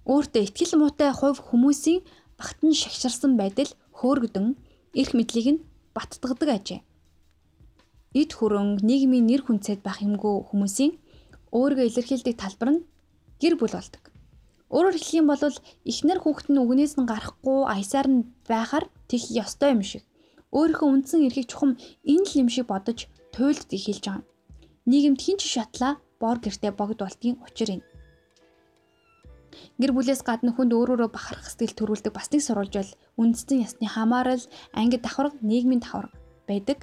[0.10, 2.02] өөртөө ихтгэл муутай хувь хүмүүсийн
[2.34, 4.58] багтан шагширсан байдал хөөргөдөн
[4.98, 6.82] эрх мэдлийг нь баттгадаг ажээ.
[8.22, 10.98] Эд хөрөнгө нийгмийн нэр хүнцэд байх юмгүй хүмүүсийн
[11.54, 12.86] өөрийгөө илэрхийлдэг талбар нь
[13.38, 14.04] гэр бүл болдог.
[14.74, 15.42] Өөрөөр хэлэх юм бол
[15.86, 20.02] эхнэр хүүхэд нь үгнээс нь гарахгүй аясаар нь байхаар тэх ёстой юм шиг.
[20.58, 24.26] Өөрийнхөө үндсэн эрхийг чухам энэ л юм шиг бодож туйлддаг хэлж байгаа
[24.86, 27.82] нийгэмд хин ч шатлаа бор гэртээ богд болтгийн учир юм.
[29.80, 34.44] Гэр бүлээс гадна хүнд өөрөөрөө бахарх сэтгэл төрүүлдэг бас нэг сурвалж бол үндэстэн ясны хамаарал,
[34.76, 36.16] ангид давхарга, нийгмийн давхарга
[36.48, 36.80] байдаг.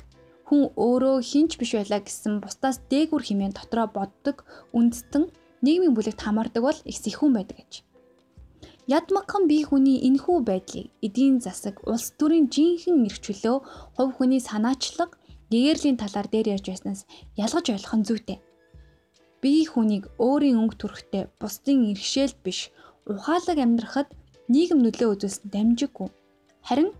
[0.48, 4.44] Хүн өөрөө хинч биш байлаа гэсэн бусдаас дээгүр хэмээн дотроо боддог
[4.76, 5.24] үндэстэн
[5.64, 7.72] нийгмийн бүлэгт хамаардаг бол их сэхүүн байдаг гэж.
[8.90, 13.56] Ядмагхан бие хүний энэхүү байдлыг эдийн засаг, улс төрийн жинхэнэ эрх чөлөө,
[13.94, 15.21] хувь хүний санаачлаг,
[15.52, 17.00] гэгэрлийн талаар дээр ярьж байснаас
[17.44, 18.38] ялгаж ойлгох нь зүйтэй.
[19.42, 22.72] Бие хүнийг өөрийн өнгө төрхтэй бусдын иргэшээлд биш
[23.10, 24.08] ухаалаг амьдрахад
[24.48, 26.08] нийгэм нөлөө үзүүлсэн дамжиггүй.
[26.68, 26.90] Харин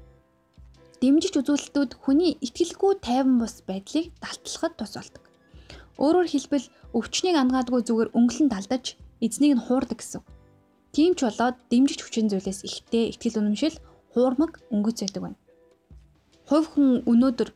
[1.00, 5.22] дэмжиж үзүүлэлтүүд хүний итгэлгүй тайван бус байдлыг далтлахад тус болдог.
[6.02, 6.66] Өөрөөр хэлбэл
[6.98, 10.22] өвчнийг ангаадгүй зүгээр өнгөлн далдаж эзнийг нь хуурдаг гэсэн.
[10.92, 13.76] Тийм ч болоод дэмжиж хүчин зүйлээс ихтэй итгэл үнэмшил
[14.12, 15.38] хуурмаг өнгөц байдаг байна.
[16.48, 17.48] Хувь хүн өнөөдөр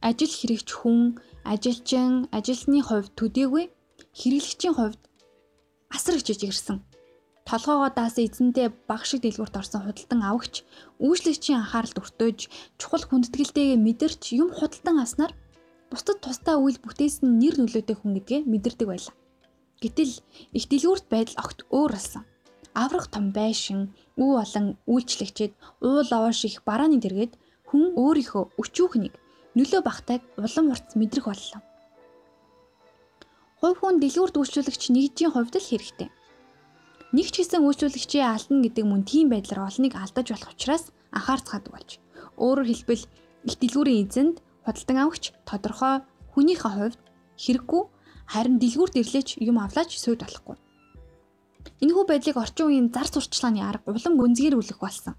[0.00, 3.64] ажил хэрэгч хүн, ажилчин, ажилтны хувьд төдийгүй
[4.18, 5.00] хэрэглэгчийн хувьд
[5.90, 6.78] асар хичээж ирсэн.
[7.48, 10.54] Толгоогоо даасан эзэндээ баг шиг дэлгүүрт орсон худалдан авагч
[11.00, 12.38] үйлчлэгчийн анхааралд өртөөж
[12.76, 15.32] чухал хүндэтгэлтэйгээ мэдэрч юм худалдан авснаар
[15.88, 19.14] бусдад тусдаа үйл бүтээсэн нэр нөлөөтэй хүн гэдгээ мэдэрдэг байлаа.
[19.80, 20.12] Гэтэл
[20.52, 22.22] их дэлгүүрт байдал огт өөр болсон.
[22.76, 27.32] Аврах том байшин, үе болон үйлчлэгчэд уул овоош их барааны дэргэд
[27.64, 29.14] хүн өөрийнхөө өчүүхнийг
[29.56, 31.60] нөлөө багтайг улам урт мэдрэх боллоо.
[33.58, 36.08] Хувь хүн дэлгүүрт үйлчлүүлэгч нэгжийн хувьд л хэрэгтэй.
[37.16, 41.90] Нэг ч гэсэн үйлчлүүлэгчээ алдна гэдэг мөн тийм байдлаар олныг алдаж болох учраас анхаарцгаадаг болж.
[42.36, 43.04] Өөрөөр хэлбэл
[43.48, 46.04] их дэлгүүрийн эзэнд худалдан авагч тодорхой
[46.36, 47.00] хүнийхээ хувьд
[47.40, 47.82] хэрэггүй
[48.28, 50.56] харин дэлгүүрт ирлээч юм авлаач сүйд болохгүй.
[51.82, 55.16] Энэхүү байдлыг орчин үеийн зар сурталчилгааны арга улам гүнзгийрүүлэх болсон.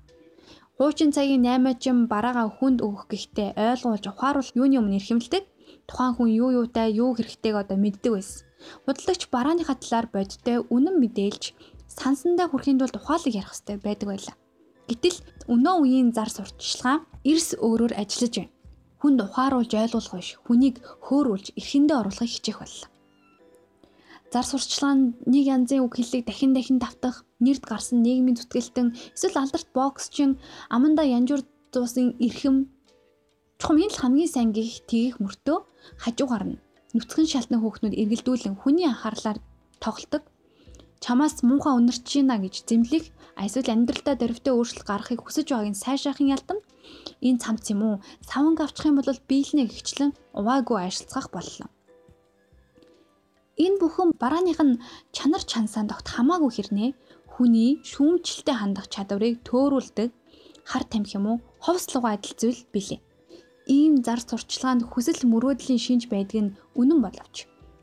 [0.80, 5.44] Хуучин цагийн 8 бараагаа хүнд өгөх гэхдээ ойлгуулж ухааруул юуны өмнө эрхэмлдэг
[5.84, 8.48] тухайн хүн юу юутай юу хэрэгтэйг одоо мэддэг байсан.
[8.88, 11.44] Худалдагч барааныхаа талаар бодтой үнэн мэдээлж
[12.00, 14.36] сансандаа хүрэхийн тулд ухаалаг ярих хэрэгтэй байдаг байлаа.
[14.88, 15.18] Гэтэл
[15.52, 18.56] өнөө үеийн зар сурталчилгаа эрс өөрөөр ажиллаж байна.
[19.04, 22.89] Хүнд ухааруулж ойлгуулах биш, хүнийг хөөрүүлж эрхэндээ оруулахыг хичээх боллоо.
[24.30, 29.70] Зар нь нэг янзын үг хэллэг дахин дахин давтах, нэрд гарсан нийгмийн зүтгэлтэн, эсвэл алдарт
[29.74, 30.38] боксчин,
[30.70, 31.42] аманда янжуур
[31.74, 32.70] зуусын эрхэм.
[33.60, 35.58] Чухамын л хамгийн сайн гих тгийх мөртөө
[36.04, 36.60] хажуугаар нь
[36.94, 39.38] нүцгэн шалтны хөөхнүүд эргэлдүүлэн хүний анхаарлаар
[39.84, 40.24] тоглодог
[41.04, 43.06] чамаас муухай үнэрч гинэ гэж зэмлэх
[43.39, 46.60] эсвэл амьдралдаа дөрвтэй өөрчлөлт гаргахыг хүсэж байгааг нь сайшаахын ялтам.
[47.24, 47.96] Энэ цамц юм уу?
[48.30, 51.68] Саванг авчих юм бол биелнэ гихчлэн уваагүй ажиллацгаах боллоо.
[53.60, 54.80] Энэ бүхэн барааных нь
[55.12, 56.89] чанар чансаанд огт хамаагүй хэрнээ
[57.34, 60.10] хүний шүүмжлэлтэй хандах чадварыг төөрүүлдэг
[60.69, 63.04] хар тамхи юм уу ховслогоо адил зүйл билээ.
[63.67, 67.36] Ийм зар сурчлагаанд хүсэл мөрөөдлийн шинж байдаг нь үнэн боловч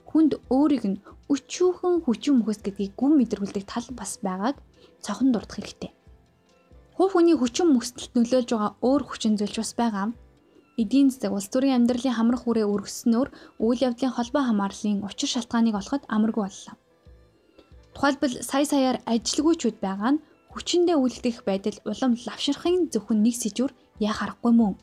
[0.09, 4.57] хүнд өөрийг нь өчүүхэн хүчин мөхөс гэдгийг гүн мэдрүүлдэг тал бас байгааг
[5.05, 5.93] цохон дурдах хэрэгтэй.
[6.97, 10.07] Хувь хүний хүчин мөсөлт нөлөөлж байгаа өөр хүчин зүйлч бас байгаа.
[10.83, 13.29] Эдийн засаг улс төрийн амьдралын хамрах үрээ өргөснөөр
[13.65, 16.75] үйл явдлын холбоо хамаарлын учир шалтгааныг олоход амаргүй боллоо.
[17.95, 23.71] Тухайлбал сая саяар ажилгүйчүүд байгаа нь хүчиндээ үйлдэх байдал улам лавширхын зөвхөн нэг сэжүр
[24.05, 24.75] яа харахгүй мөн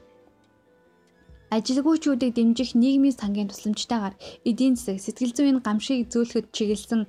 [1.54, 4.18] ажилгүйчүүдийг дэмжих нийгмийн сангийн тусламжтайгаар
[4.50, 7.02] эдийн засаг сэтгэл зүйн гамшиг зөөлөхөд чиглэсэн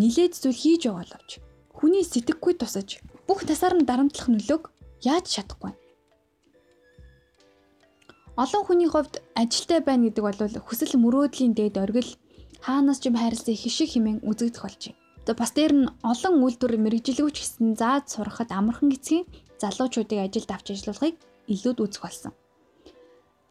[0.00, 1.30] нилээд зүйл хийж байгаа боловч
[1.72, 2.88] хүний сэтгэхгүй тусаж
[3.24, 4.64] бүх тасаар нь дарамтлах нөлөөг
[5.08, 5.72] яаж чадахгүй.
[8.40, 12.10] Олон хүний хувьд ажилтай байна гэдэг бол хүсэл мөрөөдлийн дээд оргил
[12.64, 15.00] хаанаас ч юм хайрлсан их шиг хэмээн үзэгдэх болж байна.
[15.28, 19.28] За бас дээр нь олон үйлдвэр мэрэгжилгүүч гэсэн зааж сурахад амархан эцгийн
[19.60, 21.16] залуучуудыг ажилд авч ажиллуулахыг
[21.52, 22.32] илүүд үзэх болсон.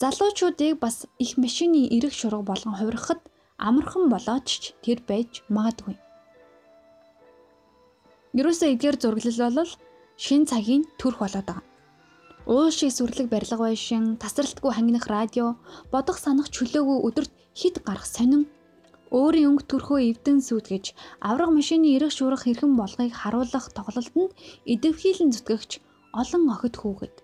[0.02, 3.21] Залуучуудыг бас их машины эрэг шурга болгон хувирахад
[3.62, 6.02] амархан болооч ч тэр байж магадгүй.
[8.34, 9.71] Ерөөсөө эдгээр зураглал бол
[10.17, 11.69] шин цагийн төрх болоод байгаа.
[12.45, 15.58] Уул шиг сүрлэг барилга байшин, тасралтгүй хангинах радио,
[15.91, 18.47] бодох санах чөлөөгөө өдөрт хит гарах сонин.
[19.12, 24.38] Өөрийн өнгө төрхөө эвдэн сүйтгэж авраг машины эрэг шуурах хэрхэн болгохыг харуулах тоглолтод
[24.69, 25.71] идэвхийлэн зүтгэгч
[26.13, 27.15] олон охид хүүхэд.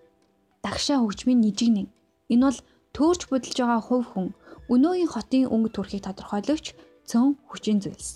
[0.65, 1.87] Дагшаа хөгжмийн нижигнэн
[2.29, 2.59] Энэ бол
[2.95, 4.27] төөрч будалж байгаа хувь хүн
[4.73, 6.65] өнөөгийн хотын өнгө төрхийг тодорхойлогч
[7.09, 8.09] цөөн хүчин зүйлс.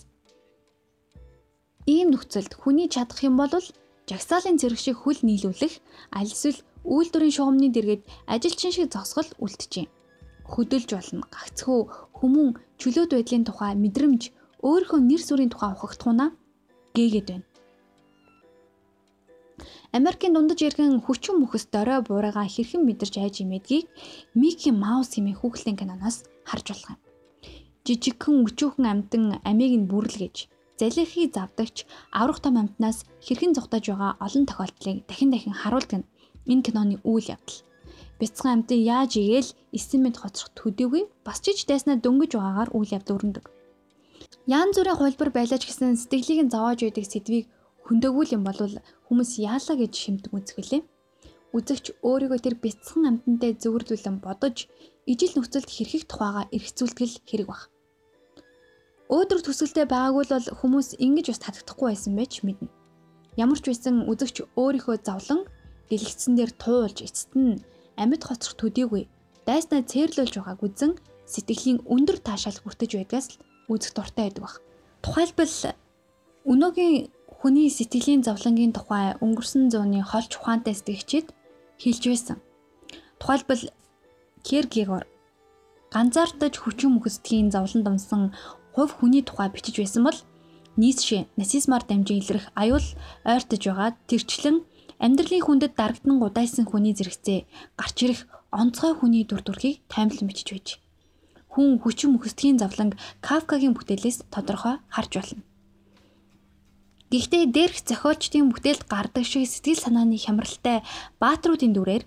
[1.85, 3.53] Ийм нөхцөлд хүний чадах юм бол
[4.09, 5.73] жагсаалын зэрэг шиг хөл нийлүүлэх
[6.17, 9.87] аль эсвэл үйлдвэрийн шугамны дэргэд ажилчин шиг зогсгол үлджээ.
[10.49, 11.23] Хөдөлж болно.
[11.29, 11.79] Гагцхөө
[12.17, 14.21] хүмүүн чөлөөт байдлын тухай мэдрэмж
[14.65, 16.29] өөрийнхөө нэр сүрийн тухай ухагдхуунаа
[16.95, 17.47] гээгээд байна.
[19.91, 23.85] Америкийн дундаж иргэн хүчин мөхөс дорой буурайгаа хэрхэн мэдэрч айж имэдгийг
[24.37, 26.99] Мики Маус хэмээх хүүхлийн киноноос харж болох юм.
[27.85, 30.35] Жижигхэн өчүүхэн амтан амийг нь бүрлгэж,
[30.77, 31.77] залхихыг завдагч
[32.13, 36.09] аврах том амтнаас хэрхэн зугтаж байгаа олон тохиолдлыг дахин дахин харуулдаг нь
[36.51, 37.61] энэ киноны үйл явдал.
[38.19, 43.15] Бяцхан амтын яаж игээл 9 минут хоцрох төдийгүй бас ч дайснаа дөнгөж байгаагаар үйл явдал
[43.15, 43.45] өрнөдөг.
[44.49, 47.45] Ян зүрийн хулбар байлаач гэсэн сэтгэлийг нь зовоож байдаг сэдвийг
[47.85, 48.59] хөндөгүүл юм бол
[49.07, 50.81] хүмүүс яалаа гэж шимтэг үзгэлээ.
[51.55, 54.69] Үзэгч өөрийгөө тэр бяцхан амтантай зөвөрлүүлэн бодож
[55.09, 57.61] ижил нөхцөлд хэрхэх тухайга эргцүүлтгэл хэрэг баг.
[59.09, 62.69] Өөдрөг төсөлтэй байгаагүй бол хүмүүс ингэж бас татагдахгүй байсан байж мэднэ.
[63.41, 65.49] Ямар ч байсан үзэгч өөрийнхөө завлан
[65.89, 67.61] дэлгэцэн дээр туулж эцэст нь
[68.01, 69.03] амьд хоцрох төдийгүй
[69.45, 70.91] дайснаа цээрлүүлж байгааг үзэн
[71.25, 73.37] сэтгэлийн өндөр таашаал хүртэж байдгаас л
[73.73, 74.55] үзэх дуртай байдаг баг.
[75.03, 75.53] Тухайлбал
[76.51, 76.95] өнөөгийн
[77.39, 81.27] хүний сэтгэлийн зовлонгийн тухай өнгөрсөн зууны холч ухаантай сэтгэгчид
[81.81, 82.37] хэлж байсан.
[83.19, 83.63] Тухайлбал
[84.43, 85.03] Киркегор
[85.93, 88.23] ганцаардаж хүчин мөхөсдгийн зовлон домсон
[88.75, 90.19] хувь хүний тухай бичиж байсан бол
[90.79, 92.87] Ницше нацизмаар дамжин илрэх аюул
[93.25, 94.63] ойртож байгаа тэрчлэн
[94.99, 97.39] амьдралын хүндэд дарагдан гудайсан хүний зэрэгцээ
[97.79, 98.21] гарч ирэх
[98.51, 100.67] онцгой хүний дүр төрхийг таймлан бичиж байж.
[101.49, 102.93] Хүн хүчин мөхсдгийн завланг
[103.25, 105.43] Кафкагийн бүтээлээс тодорхой харж байна.
[107.09, 110.85] Гэхдээ дээрх зохиолчдын бүтээлд гардаг шиг сэтгэл санааны хямралтай
[111.17, 112.03] баатруудын дүрээр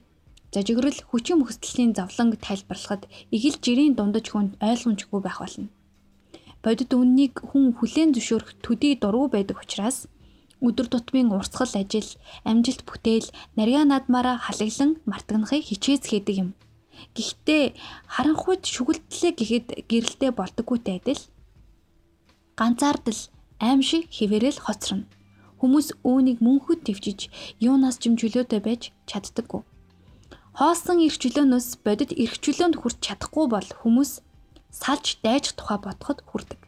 [0.54, 5.72] зожигрол хүчин мөхсдлийн завланг тайлбарлахад игэл жирийн дундаж хүн ойлгомжгүй байх болно
[6.62, 10.06] бодит үннийг хүн хүлээн зөвшөөрөх төдий дургүй байдаг учраас
[10.66, 12.10] өдөр тутмын урсгал ажил,
[12.48, 16.50] амжилт бүтээл, нарийн наадмаараа халаглан мартагнахыг хичээж хийдэг юм.
[17.16, 17.74] Гэхдээ
[18.14, 21.22] харанхуйд шүгэлтлээ гэхэд гэрэлтэй болдоггүйтэй адил
[22.58, 23.20] ганцаардл
[23.58, 25.10] аим шиг хിവэрэл хоцорно.
[25.58, 29.62] Хүмүүс үүнийг мөнхөд твчиж юунаас ч юм чөлөөтэй байж чаддаггүй.
[30.58, 34.12] Хоосон эрх чөлөөнөөс бодит эрх чөлөөнд хүрч чадахгүй бол хүмүүс
[34.74, 36.60] салж дайж тухай бодоход хүрдэг.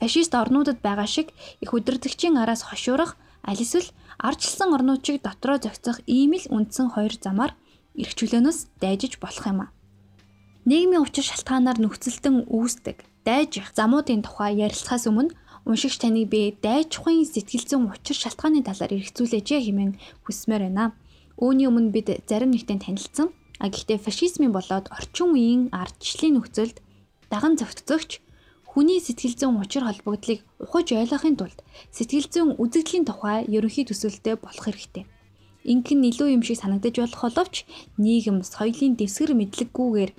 [0.00, 6.32] Фашист орнуудад байгаа шиг их удирдгчийн араас хошуурах аль эсвэл ардчилсан орнуудчиг дотроо зохицох ийм
[6.38, 7.52] л үндсэн хоёр замаар
[7.98, 9.72] эрх чөлөөнөөс дайжиж болох юм а.
[10.68, 15.34] Нийгмийн учир шалтгаанаар нөхцөлдөн үүсдэг дайжих замуудын тухай ярилцахаас өмнө
[15.68, 19.92] уншигч таныг би дайжихын сэтгэл зүйн учир шалтгааны талаар эргцүүлээч хэмээн
[20.24, 20.94] хүсмээр байна.
[21.36, 23.28] Үүний өмнө бид зарим нэгтэн танилцсан.
[23.58, 26.76] А гэхдээ фашизмын болоод орчин үеийн ардчлалын нөхцөлд
[27.28, 28.22] даган зохицогч
[28.78, 31.58] хүний сэтгэл зүйн учир холбогдлыг ухаж ойлгохын тулд
[31.90, 35.02] сэтгэл зүйн үзэгдлийн тухай ерөнхий төсөөлтөй болох хэрэгтэй.
[35.66, 37.66] Инхэн илүү юм шиг санагдаж болох боловч
[37.98, 40.10] нийгэм соёлын дэвсгэр мэдлэггүйгээр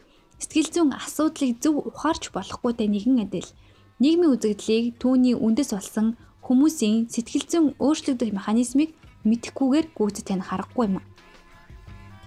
[0.44, 3.48] сэтгэл зүйн асуудлыг зөв ухаарч болохгүйтэй нэгэн адил
[4.04, 8.92] нийгмийн үзэгдлийг түүний үндэс болсон хүмүүсийн сэтгэл зүйн өөрчлөгдөх механизмыг
[9.24, 11.00] мэдэхгүйгээр гүйцэд тань харахгүй юм.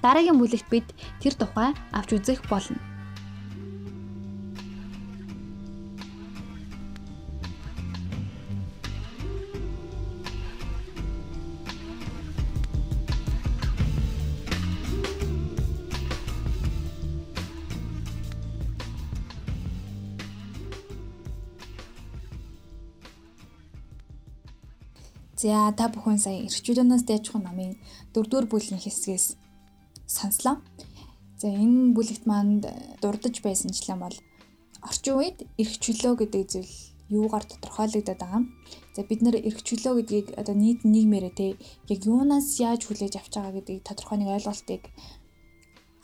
[0.01, 0.89] Дараагийн бүлэгт бид
[1.21, 2.92] тэр тухай авч үзэх болно.
[25.43, 27.75] За та бүхэн сая эрхчлөөнөөс дайжхан намын
[28.15, 29.35] 4-р бүлгийн хэсгээс
[30.07, 30.63] сонслоо.
[31.35, 32.71] За энэ бүлэгт манд
[33.03, 34.15] дурдж байсанчлан бол
[34.87, 36.73] орчин үед эрх чөлөө гэдэг зүйл
[37.11, 38.47] юугаар тодорхойлогдоод байгаа юм.
[38.95, 41.47] За бид нэр эрх чөлөө гэдгийг одоо нийт нийгмээрээ те
[41.91, 44.83] яг юунаас яаж хүлээж авч байгаа гэдгийг тодорхой нэг ойлголтыг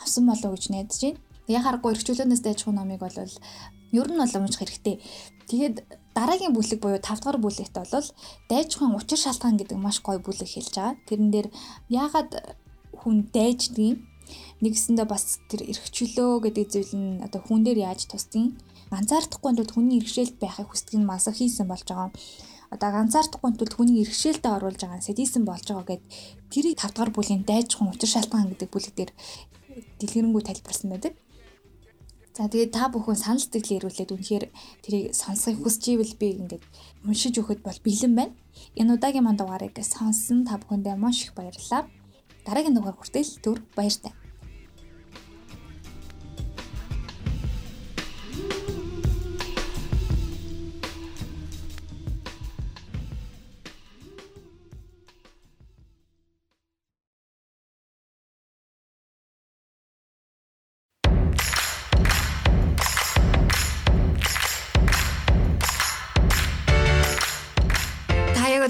[0.02, 1.22] авсан болов гэж найдаж байна.
[1.46, 4.98] Яг харахгүй эрх чөлөөнөөс дайжхан номыг бол ер нь бол унших хэрэгтэй.
[5.46, 5.76] Тэгээд
[6.18, 8.08] дараагийн бүлэг буюу 5 дахь бүлэгт бол
[8.50, 10.98] дайжхан учир шалтгаан гэдэг маш гоё бүлэг хэлж байгаа.
[11.06, 11.48] Тэрэн дээр
[12.02, 12.30] яагаад
[12.98, 14.02] хүн дайждгийг
[14.62, 18.58] нэгсэндээ бас тэр эрхчлөө гэдэг зүйл нь одоо хүн дээр яаж тусдгийг
[18.90, 22.10] ганцаардахгүй тулд хүний иргэшээлт байхыг хүсдэг нь масохизм болж байгаа.
[22.74, 26.04] Одоо ганцаардахгүй тулд хүний иргэшээлтэд оруулж байгаа садизм болж байгаа гэд
[26.52, 29.12] тэрийг 5 дахь бүлийн дайжхан учир шалтгаан гэдэг бүлэг дээр
[30.00, 31.12] дэлгэрэнгүй тайлбарсан байдаг.
[32.38, 34.44] За тэгээд та бүхэн санал сэтгэлээ ирүүлээд үнэхээр
[34.86, 36.62] тэрийг сонсохыг хүсэж ивэл би ингээд
[37.02, 38.34] уншиж өгөхөд бол бэлэн байна.
[38.78, 41.90] Энэ удаагийн манд дугаарыг сонссон та бүхэндээ маш их баярлалаа.
[42.46, 44.14] Дараагийн дугаар хүртэл түр баяртай.